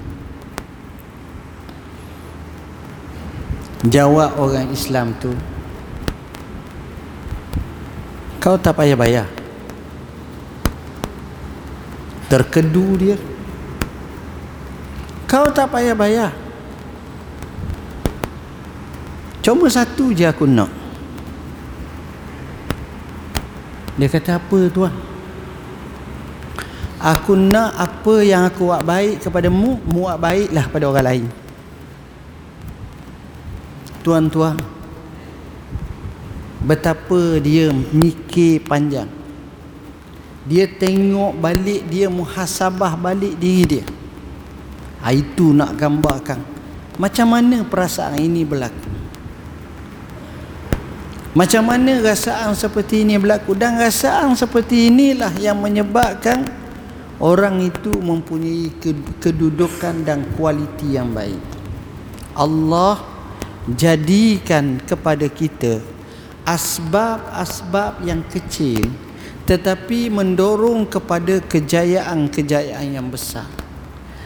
[3.81, 5.33] Jawab orang Islam tu
[8.39, 9.27] Kau tak payah bayar.
[12.31, 13.17] Terkedu dia.
[15.27, 16.31] Kau tak payah bayar.
[19.43, 20.78] Cuma satu je aku nak
[23.99, 24.95] Dia kata apa tuan?
[26.99, 31.25] Aku nak apa yang aku buat baik kepada mu, mu buat baiklah pada orang lain.
[33.99, 34.55] Tuan-tuan,
[36.63, 39.07] betapa dia mikir panjang.
[40.47, 43.85] Dia tengok balik, dia muhasabah balik diri dia.
[45.03, 46.39] Ha, itu nak gambarkan.
[46.99, 48.98] Macam mana perasaan ini berlaku?
[51.39, 53.55] Macam mana rasaan seperti ini berlaku?
[53.55, 56.43] Dan rasaan seperti inilah yang menyebabkan
[57.15, 58.67] orang itu mempunyai
[59.23, 61.39] kedudukan dan kualiti yang baik.
[62.35, 62.99] Allah
[63.71, 65.79] jadikan kepada kita
[66.43, 68.91] asbab-asbab yang kecil
[69.47, 73.47] tetapi mendorong kepada kejayaan-kejayaan yang besar.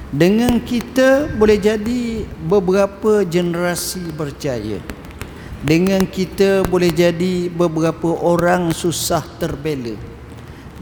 [0.10, 4.82] Dengan kita boleh jadi beberapa generasi berjaya
[5.63, 9.95] dengan kita boleh jadi beberapa orang susah terbela.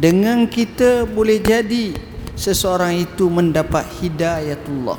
[0.01, 1.93] Dengan kita boleh jadi
[2.33, 4.97] seseorang itu mendapat hidayatullah.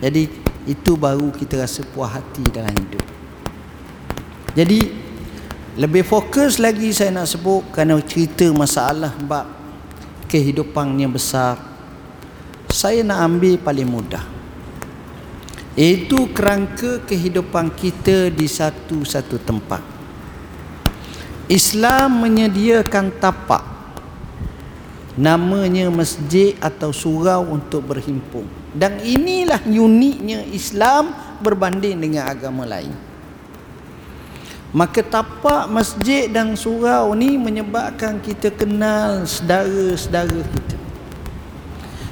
[0.00, 0.24] Jadi
[0.64, 3.04] itu baru kita rasa puas hati dalam hidup.
[4.56, 4.80] Jadi
[5.76, 9.52] lebih fokus lagi saya nak sebut kerana cerita masalah bab
[10.32, 11.60] kehidupannya besar.
[12.72, 14.39] Saya nak ambil paling mudah
[15.80, 19.80] itu kerangka kehidupan kita di satu-satu tempat.
[21.48, 23.64] Islam menyediakan tapak.
[25.16, 28.44] Namanya masjid atau surau untuk berhimpun.
[28.76, 32.92] Dan inilah uniknya Islam berbanding dengan agama lain.
[34.70, 40.76] Maka tapak masjid dan surau ni menyebabkan kita kenal saudara-saudara kita.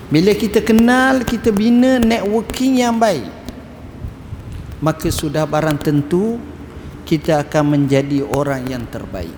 [0.09, 3.38] Bila kita kenal kita bina networking yang baik
[4.78, 6.38] maka sudah barang tentu
[7.02, 9.34] kita akan menjadi orang yang terbaik.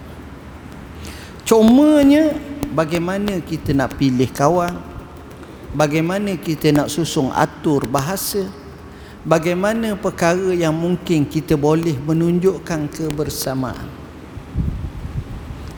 [1.47, 2.35] Cumanya
[2.75, 4.75] bagaimana kita nak pilih kawan?
[5.71, 8.47] Bagaimana kita nak susung atur bahasa?
[9.23, 13.87] Bagaimana perkara yang mungkin kita boleh menunjukkan kebersamaan?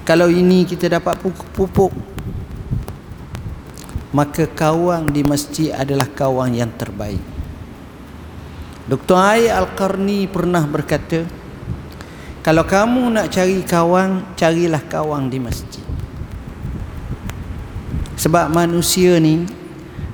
[0.03, 1.93] Kalau ini kita dapat pupuk-pupuk
[4.13, 7.32] maka kawan di masjid adalah kawan yang terbaik
[8.89, 9.15] Dr.
[9.15, 11.23] Ai Al-Qarni pernah berkata
[12.43, 15.85] kalau kamu nak cari kawan carilah kawan di masjid
[18.19, 19.47] sebab manusia ni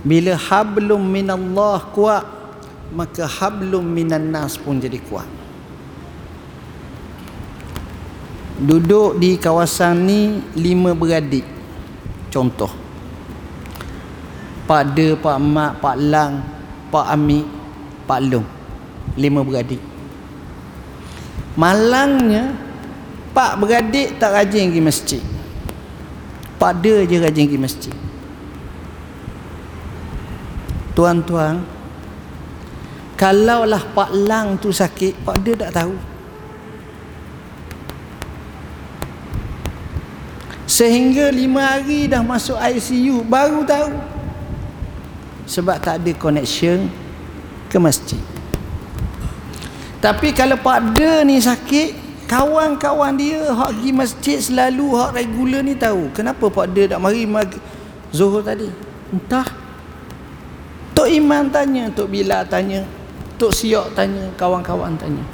[0.05, 2.39] bila hablum minallah kuat
[2.93, 5.29] maka hablum minan nas pun jadi kuat.
[8.59, 10.21] Duduk di kawasan ni
[10.59, 11.47] lima beradik.
[12.33, 12.73] Contoh.
[14.69, 16.45] Pak De, Pak Mak, Pak Lang,
[16.93, 17.47] Pak Amik,
[18.05, 18.58] Pak Long.
[19.15, 19.81] Lima beradik.
[21.59, 22.55] Malangnya
[23.35, 25.23] Pak beradik tak rajin pergi masjid.
[26.59, 27.95] Pada je rajin pergi masjid.
[30.95, 31.63] Tuan-tuan
[33.15, 35.95] kalaulah Pak Lang tu sakit Pak dia tak tahu.
[40.67, 43.95] Sehingga lima hari dah masuk ICU baru tahu.
[45.47, 46.91] Sebab tak ada connection
[47.67, 48.38] ke masjid
[49.99, 55.73] tapi kalau Pak dia ni sakit kawan-kawan dia hak pergi masjid selalu hak regular ni
[55.75, 56.13] tahu.
[56.13, 57.49] Kenapa pak dia tak mari mag
[58.13, 58.69] zuhur tadi?
[59.11, 59.49] Entah.
[60.93, 62.85] Tok iman tanya tok bila tanya
[63.41, 65.25] tok siok tanya kawan-kawan tanya.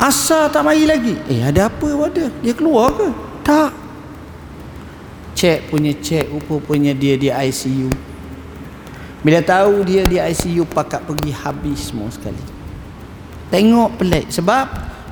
[0.00, 1.20] Asal tak mari lagi?
[1.28, 2.52] Eh ada apa pada dia?
[2.56, 3.12] Keluar ke?
[3.44, 3.76] Tak.
[5.36, 7.88] Cek punya cek punya dia di ICU
[9.20, 12.59] bila tahu dia di ICU pakat pergi habis semua sekali
[13.50, 14.26] tengok pelik.
[14.30, 14.66] Sebab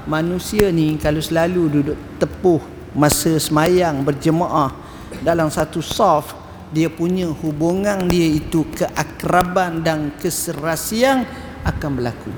[0.08, 2.62] manusia ni kalau selalu duduk tepuh
[2.96, 4.72] masa semayang berjemaah
[5.20, 6.32] dalam satu soft
[6.72, 11.26] dia punya hubungan dia itu keakraban dan keserasian
[11.66, 12.32] akan berlaku.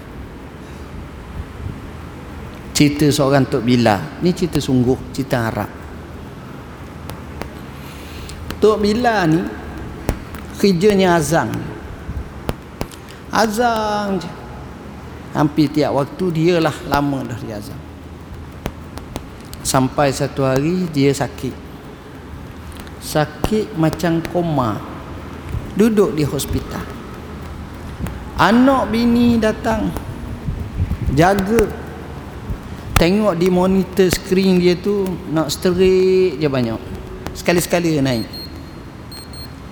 [2.75, 4.01] Cerita seorang Tok Bila.
[4.25, 5.71] Ni cerita sungguh cerita Arab.
[8.57, 9.61] Tok Bila ni
[10.61, 11.49] kerjanya azang
[13.33, 14.40] azang je
[15.31, 17.79] hampir tiap waktu dia lah lama dah di azam.
[19.63, 21.55] Sampai satu hari dia sakit.
[23.01, 24.81] Sakit macam koma.
[25.79, 26.83] Duduk di hospital.
[28.41, 29.93] Anak bini datang.
[31.15, 31.69] Jaga.
[32.99, 36.77] Tengok di monitor screen dia tu nak straight je banyak.
[37.33, 38.29] Sekali-sekali naik.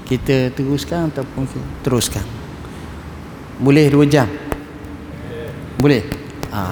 [0.09, 1.45] Kita teruskan ataupun
[1.85, 2.25] teruskan.
[3.61, 4.48] Boleh dua jam
[5.79, 6.03] boleh?
[6.51, 6.63] Ha.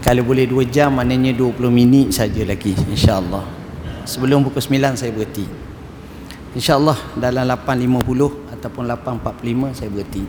[0.00, 3.46] Kalau boleh 2 jam maknanya 20 minit saja lagi insya-Allah.
[4.08, 5.44] Sebelum pukul 9 saya berhenti.
[6.56, 10.24] Insya-Allah dalam 8.50 ataupun 8.45 saya berhenti.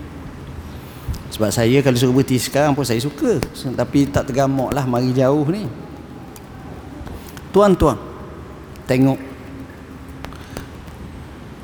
[1.32, 3.40] Sebab saya kalau suruh berhenti sekarang pun saya suka.
[3.74, 5.66] Tapi tak tergamuk lah mari jauh ni.
[7.56, 7.96] Tuan-tuan,
[8.86, 9.31] tengok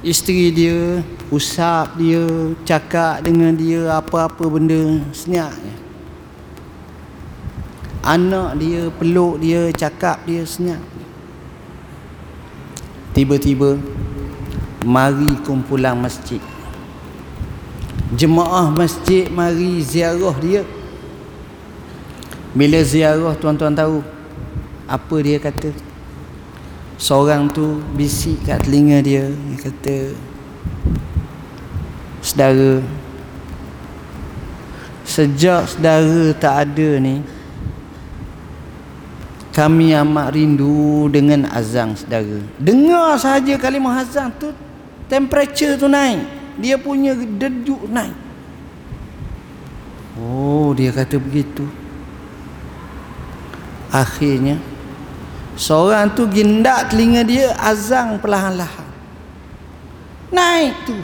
[0.08, 2.24] isteri dia usap dia
[2.64, 5.52] cakap dengan dia apa-apa benda senyap
[8.08, 10.80] anak dia peluk dia cakap dia senyap
[13.12, 13.76] tiba-tiba
[14.86, 16.38] mari kumpulan masjid.
[18.14, 20.62] Jemaah masjid mari ziarah dia.
[22.54, 24.06] Bila ziarah tuan-tuan tahu
[24.86, 25.74] apa dia kata
[26.98, 29.98] seorang tu bisik kat telinga dia dia kata
[32.26, 32.82] saudara
[35.06, 37.22] sejak saudara tak ada ni
[39.58, 42.46] kami amat rindu dengan azan saudara.
[42.62, 44.54] Dengar saja kalimah azan tu
[45.10, 46.22] temperature tu naik.
[46.62, 48.14] Dia punya dedup naik.
[50.14, 51.66] Oh dia kata begitu.
[53.90, 54.62] Akhirnya
[55.58, 58.88] seorang tu gindak telinga dia azang perlahan-lahan.
[60.30, 60.96] Naik tu.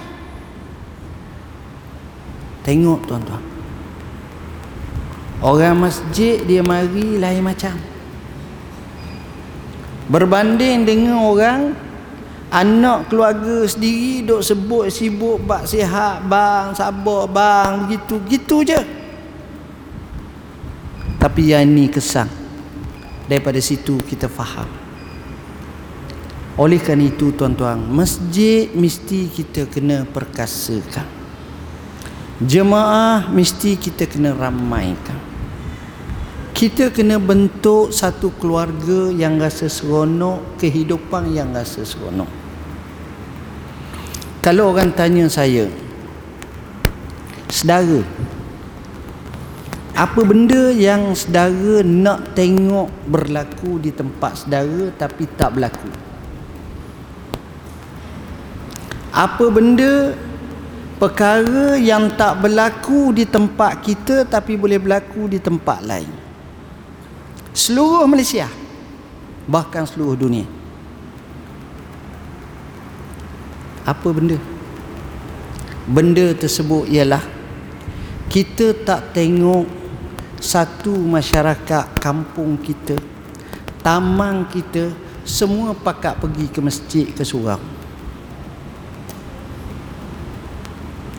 [2.64, 3.44] Tengok tuan-tuan.
[5.44, 7.76] Orang masjid dia mari lain macam.
[10.08, 11.76] Berbanding dengan orang
[12.54, 18.16] anak keluarga sendiri duk sebut sibuk bak sihat bang sabar bang begitu.
[18.30, 18.82] Gitu je.
[21.20, 22.43] Tapi yang ni kesan
[23.28, 24.68] daripada situ kita faham.
[26.54, 31.06] Oleh kerana itu tuan-tuan masjid mesti kita kena perkasakan.
[32.44, 35.18] Jemaah mesti kita kena ramaikan.
[36.54, 42.30] Kita kena bentuk satu keluarga yang rasa seronok kehidupan yang rasa seronok.
[44.44, 45.66] Kalau orang tanya saya
[47.54, 48.02] Sedara
[49.94, 55.90] Apa benda yang sedara nak tengok berlaku di tempat sedara Tapi tak berlaku?
[59.14, 60.18] Apa benda
[60.98, 66.10] Perkara yang tak berlaku di tempat kita Tapi boleh berlaku di tempat lain?
[67.54, 68.50] Seluruh Malaysia
[69.46, 70.48] Bahkan seluruh dunia.
[73.84, 74.40] Apa benda?
[75.84, 77.20] Benda tersebut ialah
[78.32, 79.83] kita tak tengok
[80.44, 83.00] satu masyarakat kampung kita
[83.84, 84.92] taman kita
[85.24, 87.60] semua pakat pergi ke masjid ke surau.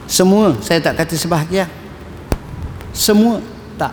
[0.05, 0.57] Semua.
[0.61, 1.69] Saya tak kata sebahagian.
[2.93, 3.41] Semua
[3.81, 3.93] tak.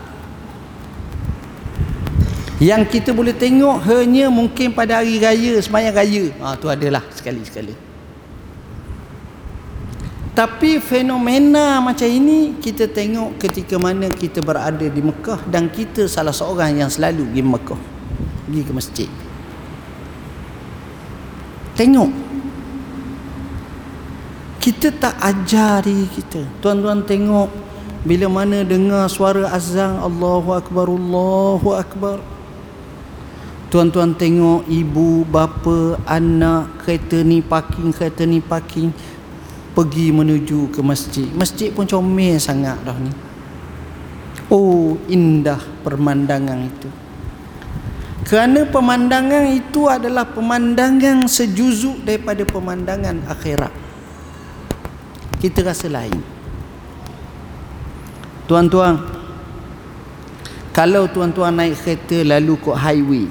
[2.62, 6.24] Yang kita boleh tengok hanya mungkin pada hari raya semayang raya.
[6.44, 7.91] Ha, tu adalah sekali-sekali
[10.42, 16.34] tapi fenomena macam ini kita tengok ketika mana kita berada di Mekah dan kita salah
[16.34, 17.82] seorang yang selalu pergi Mekah.
[18.50, 19.10] Pergi ke masjid.
[21.78, 22.10] Tengok.
[24.66, 26.42] Kita tak ajar diri kita.
[26.58, 27.54] Tuan-tuan tengok
[28.02, 32.18] bila mana dengar suara azan Allahu Akbar Allahu Akbar.
[33.70, 38.90] Tuan-tuan tengok ibu, bapa, anak, kereta ni parking, kereta ni parking
[39.72, 41.28] pergi menuju ke masjid.
[41.32, 43.12] Masjid pun comel sangat dah ni.
[44.52, 46.90] Oh indah pemandangan itu.
[48.28, 53.74] Kerana pemandangan itu adalah pemandangan sejuzuk daripada pemandangan akhirat.
[55.40, 56.22] Kita rasa lain.
[58.46, 59.00] Tuan-tuan
[60.72, 63.28] kalau tuan-tuan naik kereta lalu kok highway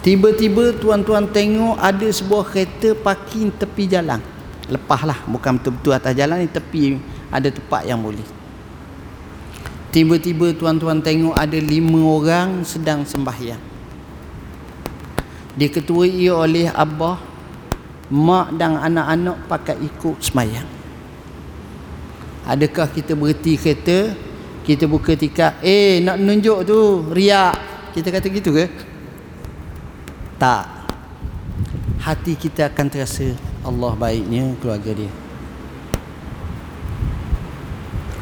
[0.00, 4.16] Tiba-tiba tuan-tuan tengok ada sebuah kereta parking tepi jalan.
[4.72, 6.96] Lepaslah bukan betul-betul atas jalan ni tepi
[7.28, 8.24] ada tempat yang boleh.
[9.92, 13.60] Tiba-tiba tuan-tuan tengok ada lima orang sedang sembahyang.
[15.60, 17.20] Diketuai oleh abah,
[18.08, 20.68] mak dan anak-anak pakai ikut sembahyang.
[22.48, 24.16] Adakah kita berhenti kereta,
[24.64, 27.68] kita buka tikar, eh nak nunjuk tu, riak.
[27.92, 28.89] Kita kata gitu ke?
[30.40, 30.64] Tak
[32.00, 35.12] hati kita akan terasa Allah baiknya keluarga dia.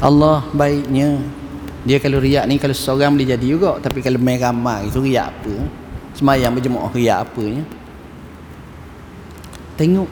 [0.03, 1.23] Allah baiknya.
[1.87, 5.31] Dia kalau riak ni kalau seorang boleh jadi juga tapi kalau main ramai itu riak
[5.31, 5.55] apa?
[6.19, 7.63] Semayang berjemaah riak apanya
[9.79, 10.11] tengok.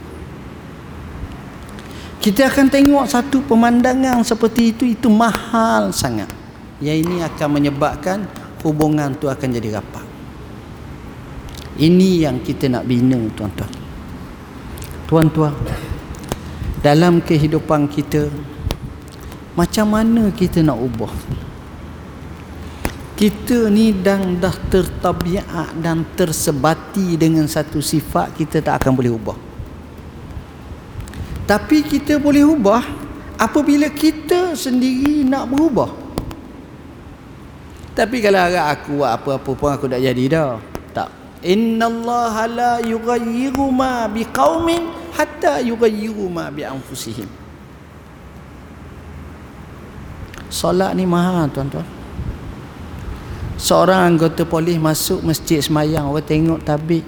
[2.22, 6.30] Kita akan tengok satu pemandangan seperti itu itu mahal sangat.
[6.78, 8.30] Yang ini akan menyebabkan
[8.62, 10.15] hubungan tu akan jadi rapat
[11.76, 13.72] ini yang kita nak bina tuan-tuan.
[15.06, 15.54] Tuan-tuan,
[16.80, 18.32] dalam kehidupan kita
[19.56, 21.12] macam mana kita nak ubah?
[23.16, 29.38] Kita ni dan dah tertabiat dan tersebati dengan satu sifat kita tak akan boleh ubah.
[31.48, 32.84] Tapi kita boleh ubah
[33.40, 35.88] apabila kita sendiri nak berubah.
[37.96, 40.75] Tapi kalau agak aku buat apa-apa pun aku tak jadi dah.
[41.44, 47.46] Innallaha la yughayyiru ma biqaumin hatta yughayyiru ma bi anfusihim
[50.56, 51.84] solat ni mahal tuan-tuan.
[53.56, 57.04] Seorang anggota polis masuk masjid semayang orang tengok tabik.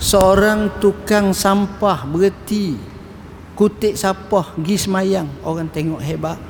[0.00, 2.74] Seorang tukang sampah berhenti
[3.54, 6.49] kutik sampah pergi semayang orang tengok hebat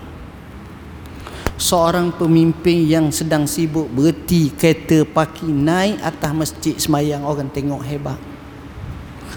[1.60, 7.20] seorang pemimpin yang sedang sibuk berhenti kereta parking naik atas masjid semayang.
[7.20, 8.16] Orang tengok hebat.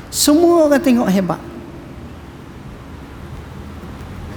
[0.07, 1.41] Semua orang tengok hebat.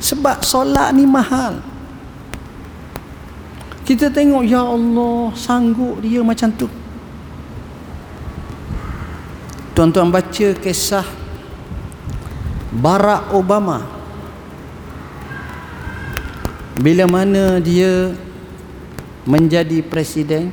[0.02, 1.62] Sebab solat ni mahal.
[3.86, 6.66] Kita tengok ya Allah sanggup dia macam tu.
[9.78, 11.06] Tuan-tuan baca kisah
[12.74, 13.95] Barack Obama
[16.76, 18.12] bila mana dia
[19.24, 20.52] menjadi presiden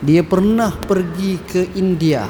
[0.00, 2.24] dia pernah pergi ke India.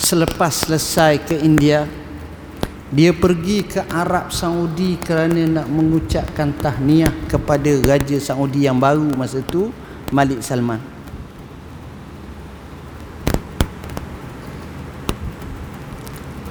[0.00, 1.86] Selepas selesai ke India
[2.90, 9.38] dia pergi ke Arab Saudi kerana nak mengucapkan tahniah kepada Raja Saudi yang baru masa
[9.46, 9.70] tu
[10.10, 10.82] Malik Salman.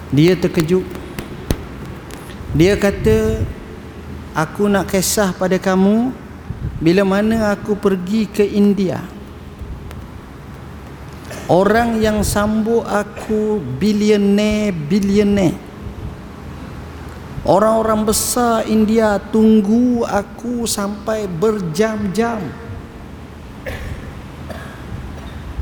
[0.09, 0.98] Dia terkejut
[2.53, 3.45] dia kata
[4.33, 6.13] aku nak kisah pada kamu
[6.81, 9.01] bila mana aku pergi ke India
[11.49, 14.73] orang yang sambut aku bilioner
[17.49, 22.43] Orang-orang besar India tunggu aku sampai berjam-jam.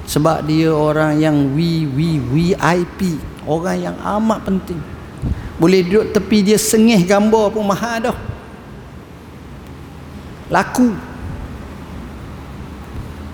[0.04, 4.97] Sebab dia orang yang VIP, orang yang amat penting.
[5.58, 8.18] Boleh duduk tepi dia sengih gambar pun mahal dah.
[10.54, 10.94] Laku.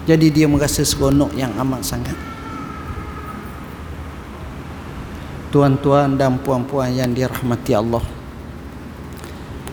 [0.04, 2.18] Jadi dia merasa seronok yang amat sangat.
[5.52, 8.02] Tuan-tuan dan puan-puan yang dirahmati Allah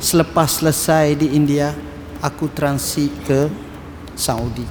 [0.01, 1.77] selepas selesai di India
[2.25, 3.53] aku transit ke
[4.17, 4.65] Saudi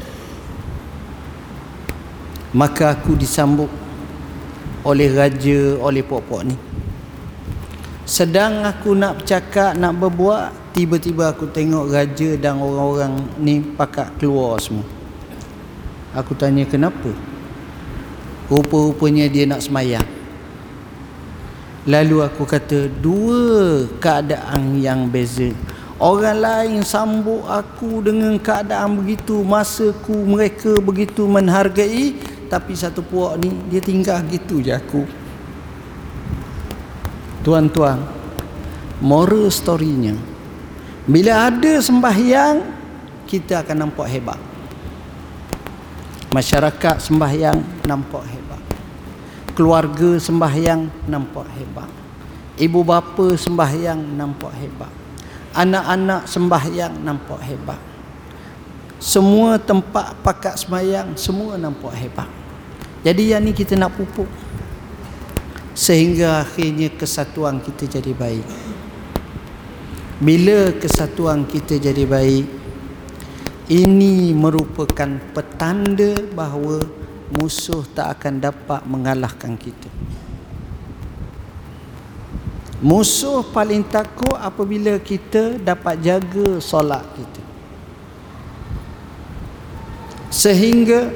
[2.49, 3.69] maka aku disambut
[4.81, 6.57] oleh raja oleh pokok ni
[8.09, 14.57] sedang aku nak bercakap nak berbuat tiba-tiba aku tengok raja dan orang-orang ni pakat keluar
[14.57, 14.83] semua
[16.17, 17.13] aku tanya kenapa
[18.49, 20.19] rupa-rupanya dia nak semayang
[21.89, 25.49] Lalu aku kata dua keadaan yang beza.
[25.97, 32.13] Orang lain sambut aku dengan keadaan begitu, masaku mereka begitu menghargai,
[32.45, 35.01] tapi satu puak ni dia tinggal gitu je aku.
[37.39, 38.03] Tuan-tuan,
[38.99, 40.15] moral storynya
[41.09, 42.61] bila ada sembahyang
[43.25, 44.39] kita akan nampak hebat.
[46.29, 48.61] Masyarakat sembahyang nampak hebat.
[49.57, 51.89] Keluarga sembahyang nampak hebat.
[52.59, 54.93] Ibu bapa sembahyang nampak hebat.
[55.57, 57.81] Anak-anak sembahyang nampak hebat.
[59.01, 62.29] Semua tempat pakat sembahyang semua nampak hebat.
[63.01, 64.27] Jadi yang ni kita nak pupuk
[65.79, 68.43] sehingga akhirnya kesatuan kita jadi baik
[70.19, 72.43] bila kesatuan kita jadi baik
[73.71, 76.83] ini merupakan petanda bahawa
[77.31, 79.87] musuh tak akan dapat mengalahkan kita
[82.83, 87.43] musuh paling takut apabila kita dapat jaga solat kita
[90.27, 91.07] sehingga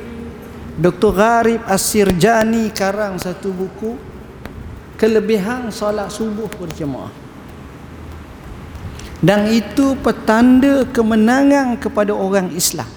[0.79, 1.11] Dr.
[1.11, 4.12] Gharib Asirjani karang satu buku
[5.03, 7.11] kelebihan solat subuh berjemaah
[9.19, 12.87] dan itu petanda kemenangan kepada orang Islam.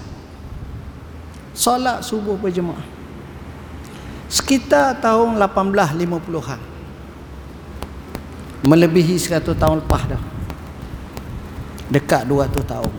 [1.51, 2.79] Solat subuh berjemaah
[4.31, 6.59] sekitar tahun 1850-an
[8.63, 10.23] melebihi 100 tahun lepas dah.
[11.91, 12.93] Dekat 200 tahun.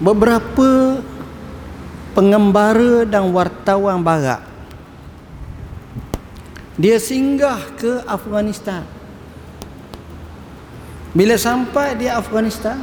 [0.00, 1.00] Beberapa
[2.16, 4.55] pengembara dan wartawan barat
[6.76, 8.84] dia singgah ke Afghanistan?
[11.16, 12.76] Bila sampai di Afghanistan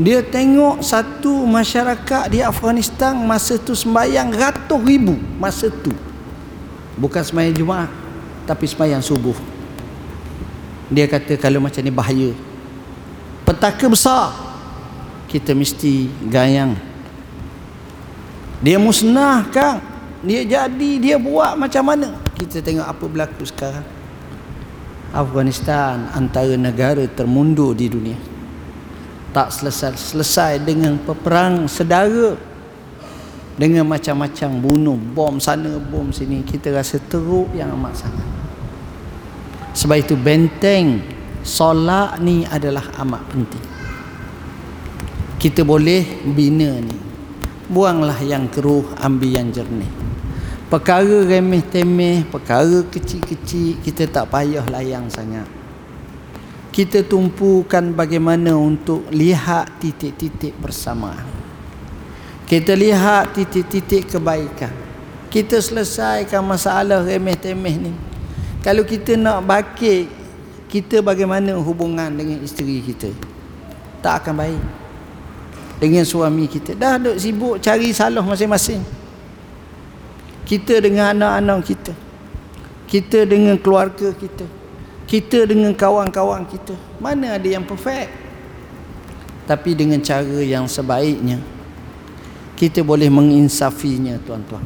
[0.00, 5.92] dia tengok satu masyarakat di Afghanistan masa tu sembahyang ratus ribu masa tu.
[6.96, 7.90] Bukan sembahyang Jumaat
[8.48, 9.36] tapi sembahyang subuh.
[10.88, 12.32] Dia kata kalau macam ni bahaya.
[13.44, 14.32] Petaka besar.
[15.28, 16.72] Kita mesti gayang.
[18.64, 19.84] Dia musnah kan
[20.24, 23.86] dia jadi dia buat macam mana kita tengok apa berlaku sekarang.
[25.14, 28.18] Afghanistan antara negara termundur di dunia.
[29.30, 32.34] Tak selesai selesai dengan peperang sedara.
[33.54, 36.42] Dengan macam-macam bunuh bom sana bom sini.
[36.42, 38.26] Kita rasa teruk yang amat sangat.
[39.78, 41.06] Sebab itu benteng
[41.46, 43.66] solat ni adalah amat penting.
[45.38, 46.98] Kita boleh bina ni.
[47.70, 50.03] Buanglah yang keruh ambil yang jernih
[50.74, 55.46] perkara remeh-temeh perkara kecil-kecil kita tak payah layang sangat
[56.74, 61.44] kita tumpukan bagaimana untuk lihat titik-titik persamaan
[62.44, 64.72] kita lihat titik-titik kebaikan.
[65.32, 67.92] Kita selesaikan masalah remeh-temeh ni.
[68.60, 70.06] Kalau kita nak bakit,
[70.68, 73.10] kita bagaimana hubungan dengan isteri kita?
[74.04, 74.64] Tak akan baik.
[75.80, 76.76] Dengan suami kita.
[76.76, 79.03] Dah duk sibuk cari salah masing-masing.
[80.44, 81.92] Kita dengan anak-anak kita.
[82.84, 84.44] Kita dengan keluarga kita.
[85.08, 86.76] Kita dengan kawan-kawan kita.
[87.00, 88.12] Mana ada yang perfect?
[89.44, 91.36] Tapi dengan cara yang sebaiknya
[92.54, 94.64] kita boleh menginsafinya tuan-tuan.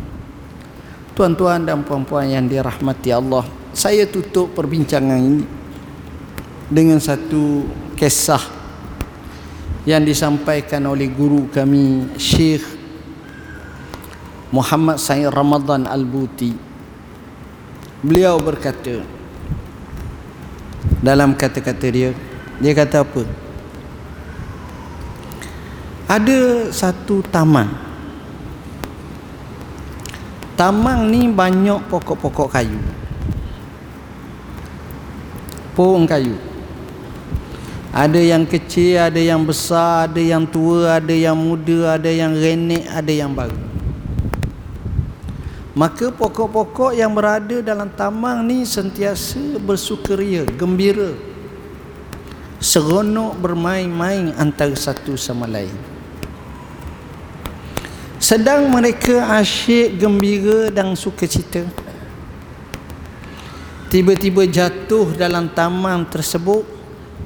[1.19, 3.43] Tuan-tuan dan puan-puan yang dirahmati Allah,
[3.75, 5.43] saya tutup perbincangan ini
[6.71, 7.67] dengan satu
[7.99, 8.39] kisah
[9.83, 12.78] yang disampaikan oleh guru kami Syekh
[14.51, 16.53] Muhammad Said Ramadan Al-Buti.
[18.05, 19.03] Beliau berkata
[21.03, 22.11] dalam kata-kata dia,
[22.63, 23.49] dia kata apa?
[26.09, 27.69] ada satu taman
[30.57, 32.81] taman ni banyak pokok-pokok kayu
[35.77, 36.41] pohon kayu
[37.93, 42.89] ada yang kecil ada yang besar ada yang tua ada yang muda ada yang renek
[42.89, 43.68] ada yang baru
[45.79, 51.15] maka pokok-pokok yang berada dalam taman ni sentiasa bersukaria gembira.
[52.59, 55.71] Seronok bermain-main antara satu sama lain.
[58.19, 61.63] Sedang mereka asyik gembira dan suka cita
[63.87, 66.67] tiba-tiba jatuh dalam taman tersebut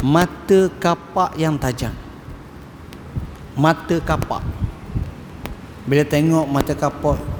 [0.04, 1.96] mata kapak yang tajam.
[3.56, 4.44] Mata kapak.
[5.88, 7.31] Bila tengok mata kapak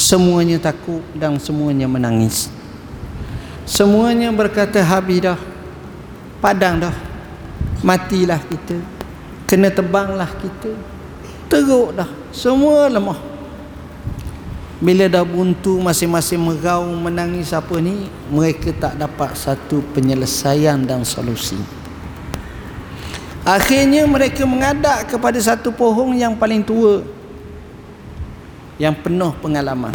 [0.00, 2.48] semuanya takut dan semuanya menangis.
[3.68, 5.36] Semuanya berkata habis dah
[6.40, 6.96] padang dah
[7.84, 8.80] matilah kita
[9.44, 10.72] kena tebanglah kita
[11.52, 13.20] teruk dah semua lemah.
[14.80, 21.60] Bila dah buntu masing-masing meraung menangis apa ni mereka tak dapat satu penyelesaian dan solusi.
[23.44, 27.04] Akhirnya mereka mengadak kepada satu pohon yang paling tua
[28.80, 29.92] yang penuh pengalaman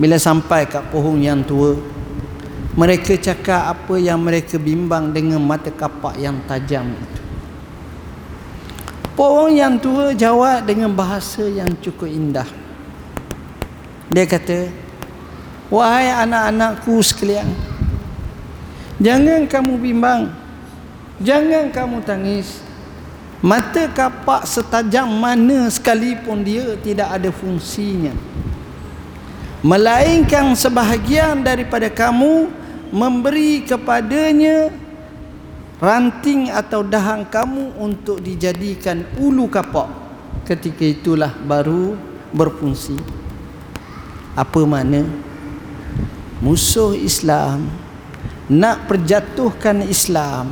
[0.00, 1.76] bila sampai kat pohon yang tua
[2.74, 7.24] mereka cakap apa yang mereka bimbang dengan mata kapak yang tajam itu
[9.14, 12.50] Pohon yang tua jawab dengan bahasa yang cukup indah.
[14.10, 14.74] Dia kata,
[15.70, 17.46] Wahai anak-anakku sekalian,
[18.98, 20.34] jangan kamu bimbang,
[21.22, 22.58] jangan kamu tangis.
[23.44, 28.16] Mata kapak setajam mana sekalipun dia tidak ada fungsinya.
[29.60, 32.48] Melainkan sebahagian daripada kamu
[32.88, 34.72] memberi kepadanya
[35.76, 39.92] ranting atau dahan kamu untuk dijadikan ulu kapak.
[40.48, 42.00] Ketika itulah baru
[42.32, 42.96] berfungsi.
[44.32, 45.04] Apa mana
[46.40, 47.68] musuh Islam
[48.48, 50.48] nak perjatuhkan Islam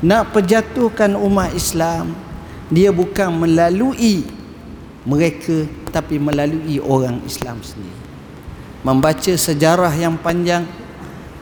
[0.00, 2.29] nak perjatuhkan umat Islam
[2.70, 4.22] dia bukan melalui
[5.02, 7.98] mereka tapi melalui orang Islam sendiri.
[8.86, 10.64] Membaca sejarah yang panjang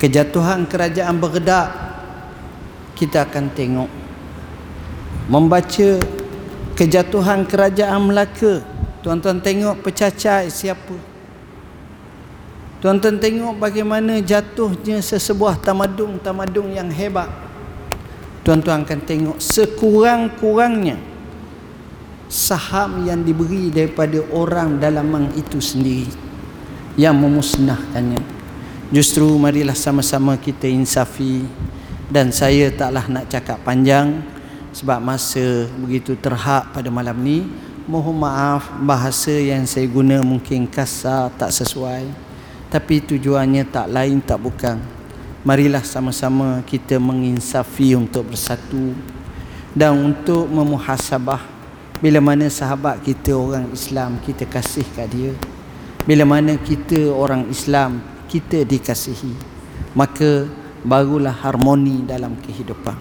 [0.00, 1.68] kejatuhan kerajaan Baghdad
[2.96, 3.90] kita akan tengok.
[5.28, 5.88] Membaca
[6.74, 8.64] kejatuhan kerajaan Melaka
[9.04, 10.96] tuan-tuan tengok pecacai siapa?
[12.80, 17.28] Tuan-tuan tengok bagaimana jatuhnya sesebuah tamadung-tamadung yang hebat.
[18.46, 21.17] Tuan-tuan akan tengok sekurang-kurangnya
[22.28, 26.12] saham yang diberi daripada orang dalaman itu sendiri
[26.94, 28.20] yang memusnahkannya.
[28.92, 31.44] Justru marilah sama-sama kita insafi
[32.08, 34.20] dan saya taklah nak cakap panjang
[34.72, 37.48] sebab masa begitu terhak pada malam ni.
[37.88, 42.04] Mohon maaf bahasa yang saya guna mungkin kasar tak sesuai.
[42.68, 44.76] Tapi tujuannya tak lain tak bukan.
[45.40, 48.92] Marilah sama-sama kita menginsafi untuk bersatu
[49.72, 51.57] dan untuk memuhasabah
[51.98, 55.34] bila mana sahabat kita orang Islam kita kasih kat dia.
[56.06, 57.98] Bila mana kita orang Islam
[58.30, 59.34] kita dikasihi.
[59.98, 60.46] Maka
[60.86, 62.94] barulah harmoni dalam kehidupan.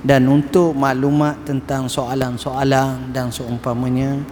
[0.00, 4.24] Dan untuk maklumat tentang soalan-soalan dan seumpamanya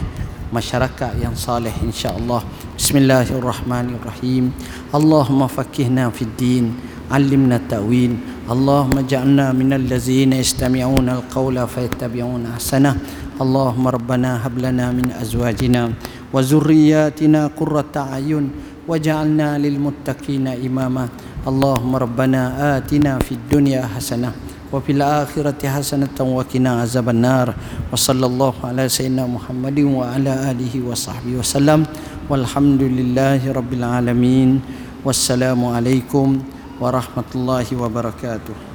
[0.49, 2.41] masyarakat yang صالح, Insya Allah.
[2.79, 4.53] Bismillahirrahmanirrahim.
[4.95, 6.73] Allahumma fakihna fid din
[7.09, 12.97] Alimna ta'win Allahumma ja'alna minal lazina istami'una al-qawla fayatabi'una asana
[13.41, 15.93] Allahumma rabbana hablana min azwajina
[16.33, 18.49] Wa zurriyatina kurrata ayun
[18.89, 21.09] wajalna lil muttaqina imama.
[21.45, 24.33] Allahumma rabbana atina fid dunya hasana
[24.74, 27.48] وفي الآخرة حسنة وقنا عذاب النار
[27.94, 31.86] وصلى الله على سيدنا محمد وعلى آله وصحبه وسلم
[32.30, 34.50] والحمد لله رب العالمين
[35.06, 36.28] والسلام عليكم
[36.82, 38.74] ورحمة الله وبركاته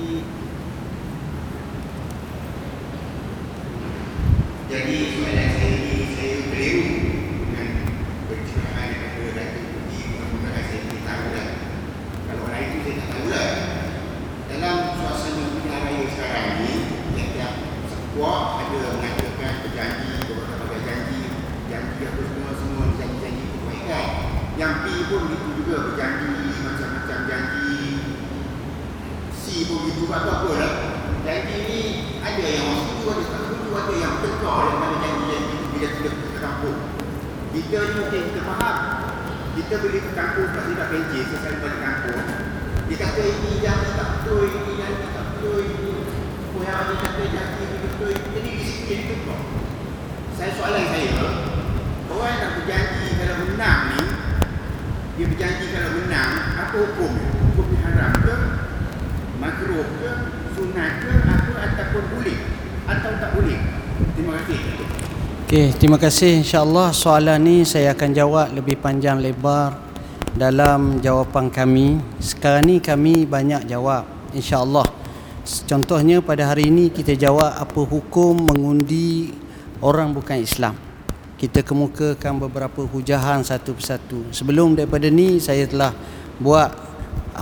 [0.00, 0.39] 一。
[65.50, 69.82] Okey, terima kasih insya-Allah soalan ni saya akan jawab lebih panjang lebar
[70.30, 71.98] dalam jawapan kami.
[72.22, 74.86] Sekarang ni kami banyak jawab insya-Allah.
[75.66, 79.34] Contohnya pada hari ini kita jawab apa hukum mengundi
[79.82, 80.78] orang bukan Islam.
[81.34, 84.30] Kita kemukakan beberapa hujahan satu persatu.
[84.30, 85.90] Sebelum daripada ni saya telah
[86.38, 86.70] buat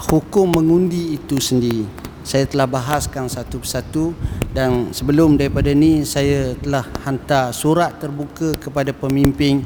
[0.09, 4.13] hukum mengundi itu sendiri saya telah bahaskan satu persatu
[4.57, 9.61] dan sebelum daripada ni saya telah hantar surat terbuka kepada pemimpin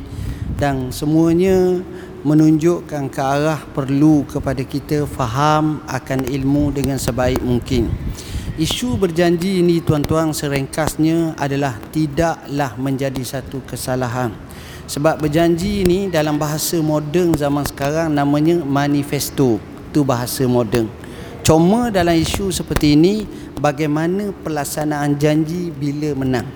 [0.58, 1.78] dan semuanya
[2.22, 7.90] menunjukkan ke arah perlu kepada kita faham akan ilmu dengan sebaik mungkin.
[8.60, 14.30] Isu berjanji ini tuan-tuan serengkasnya adalah tidaklah menjadi satu kesalahan.
[14.86, 19.56] Sebab berjanji ini dalam bahasa moden zaman sekarang namanya manifesto.
[19.88, 21.01] Itu bahasa moden.
[21.43, 23.26] Cuma dalam isu seperti ini
[23.59, 26.47] bagaimana pelaksanaan janji bila menang.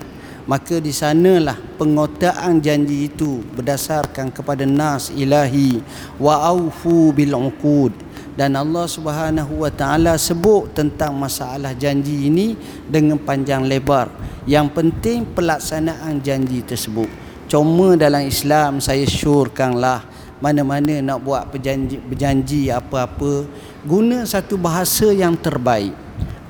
[0.47, 5.83] Maka di sanalah pengotaan janji itu berdasarkan kepada nas ilahi
[6.15, 7.91] wa aufu bil uqud
[8.39, 12.55] dan Allah Subhanahu wa taala sebut tentang masalah janji ini
[12.87, 14.07] dengan panjang lebar.
[14.47, 17.27] Yang penting pelaksanaan janji tersebut.
[17.51, 20.03] cuma dalam Islam saya syurkanlah
[20.37, 23.47] mana-mana nak buat berjanji, berjanji apa-apa
[23.87, 25.95] guna satu bahasa yang terbaik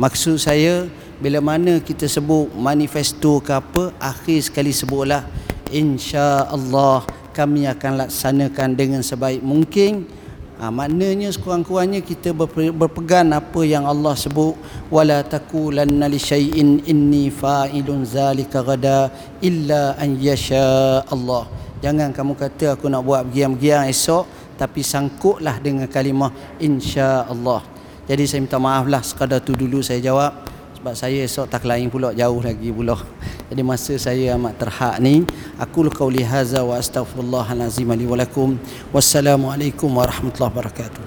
[0.01, 0.89] maksud saya
[1.21, 5.21] bila mana kita sebut manifesto ke apa akhir sekali sebutlah
[5.69, 7.05] insya-Allah
[7.37, 10.09] kami akan laksanakan dengan sebaik mungkin
[10.57, 12.33] Ha, maknanya sekurang-kurangnya kita
[12.73, 14.57] berpegang apa yang Allah sebut
[14.89, 21.45] wala taqulanna li syai'in inni fa'ilun zalika gada illa an yasha Allah.
[21.77, 24.25] Jangan kamu kata aku nak buat begiang-begiang esok
[24.57, 27.61] tapi sangkutlah dengan kalimah insya-Allah.
[28.09, 30.33] Jadi saya minta maaflah sekadar tu dulu saya jawab.
[30.77, 32.97] Sebab saya esok tak lain pula jauh lagi pula.
[33.49, 35.25] Jadi masa saya amat terhak ni
[35.57, 38.57] aku qauli haza wa astaghfirullahalazim li wa lakum.
[38.93, 41.05] Wassalamualaikum warahmatullahi wabarakatuh.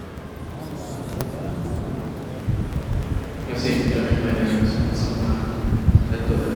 [3.50, 4.09] Terima kasih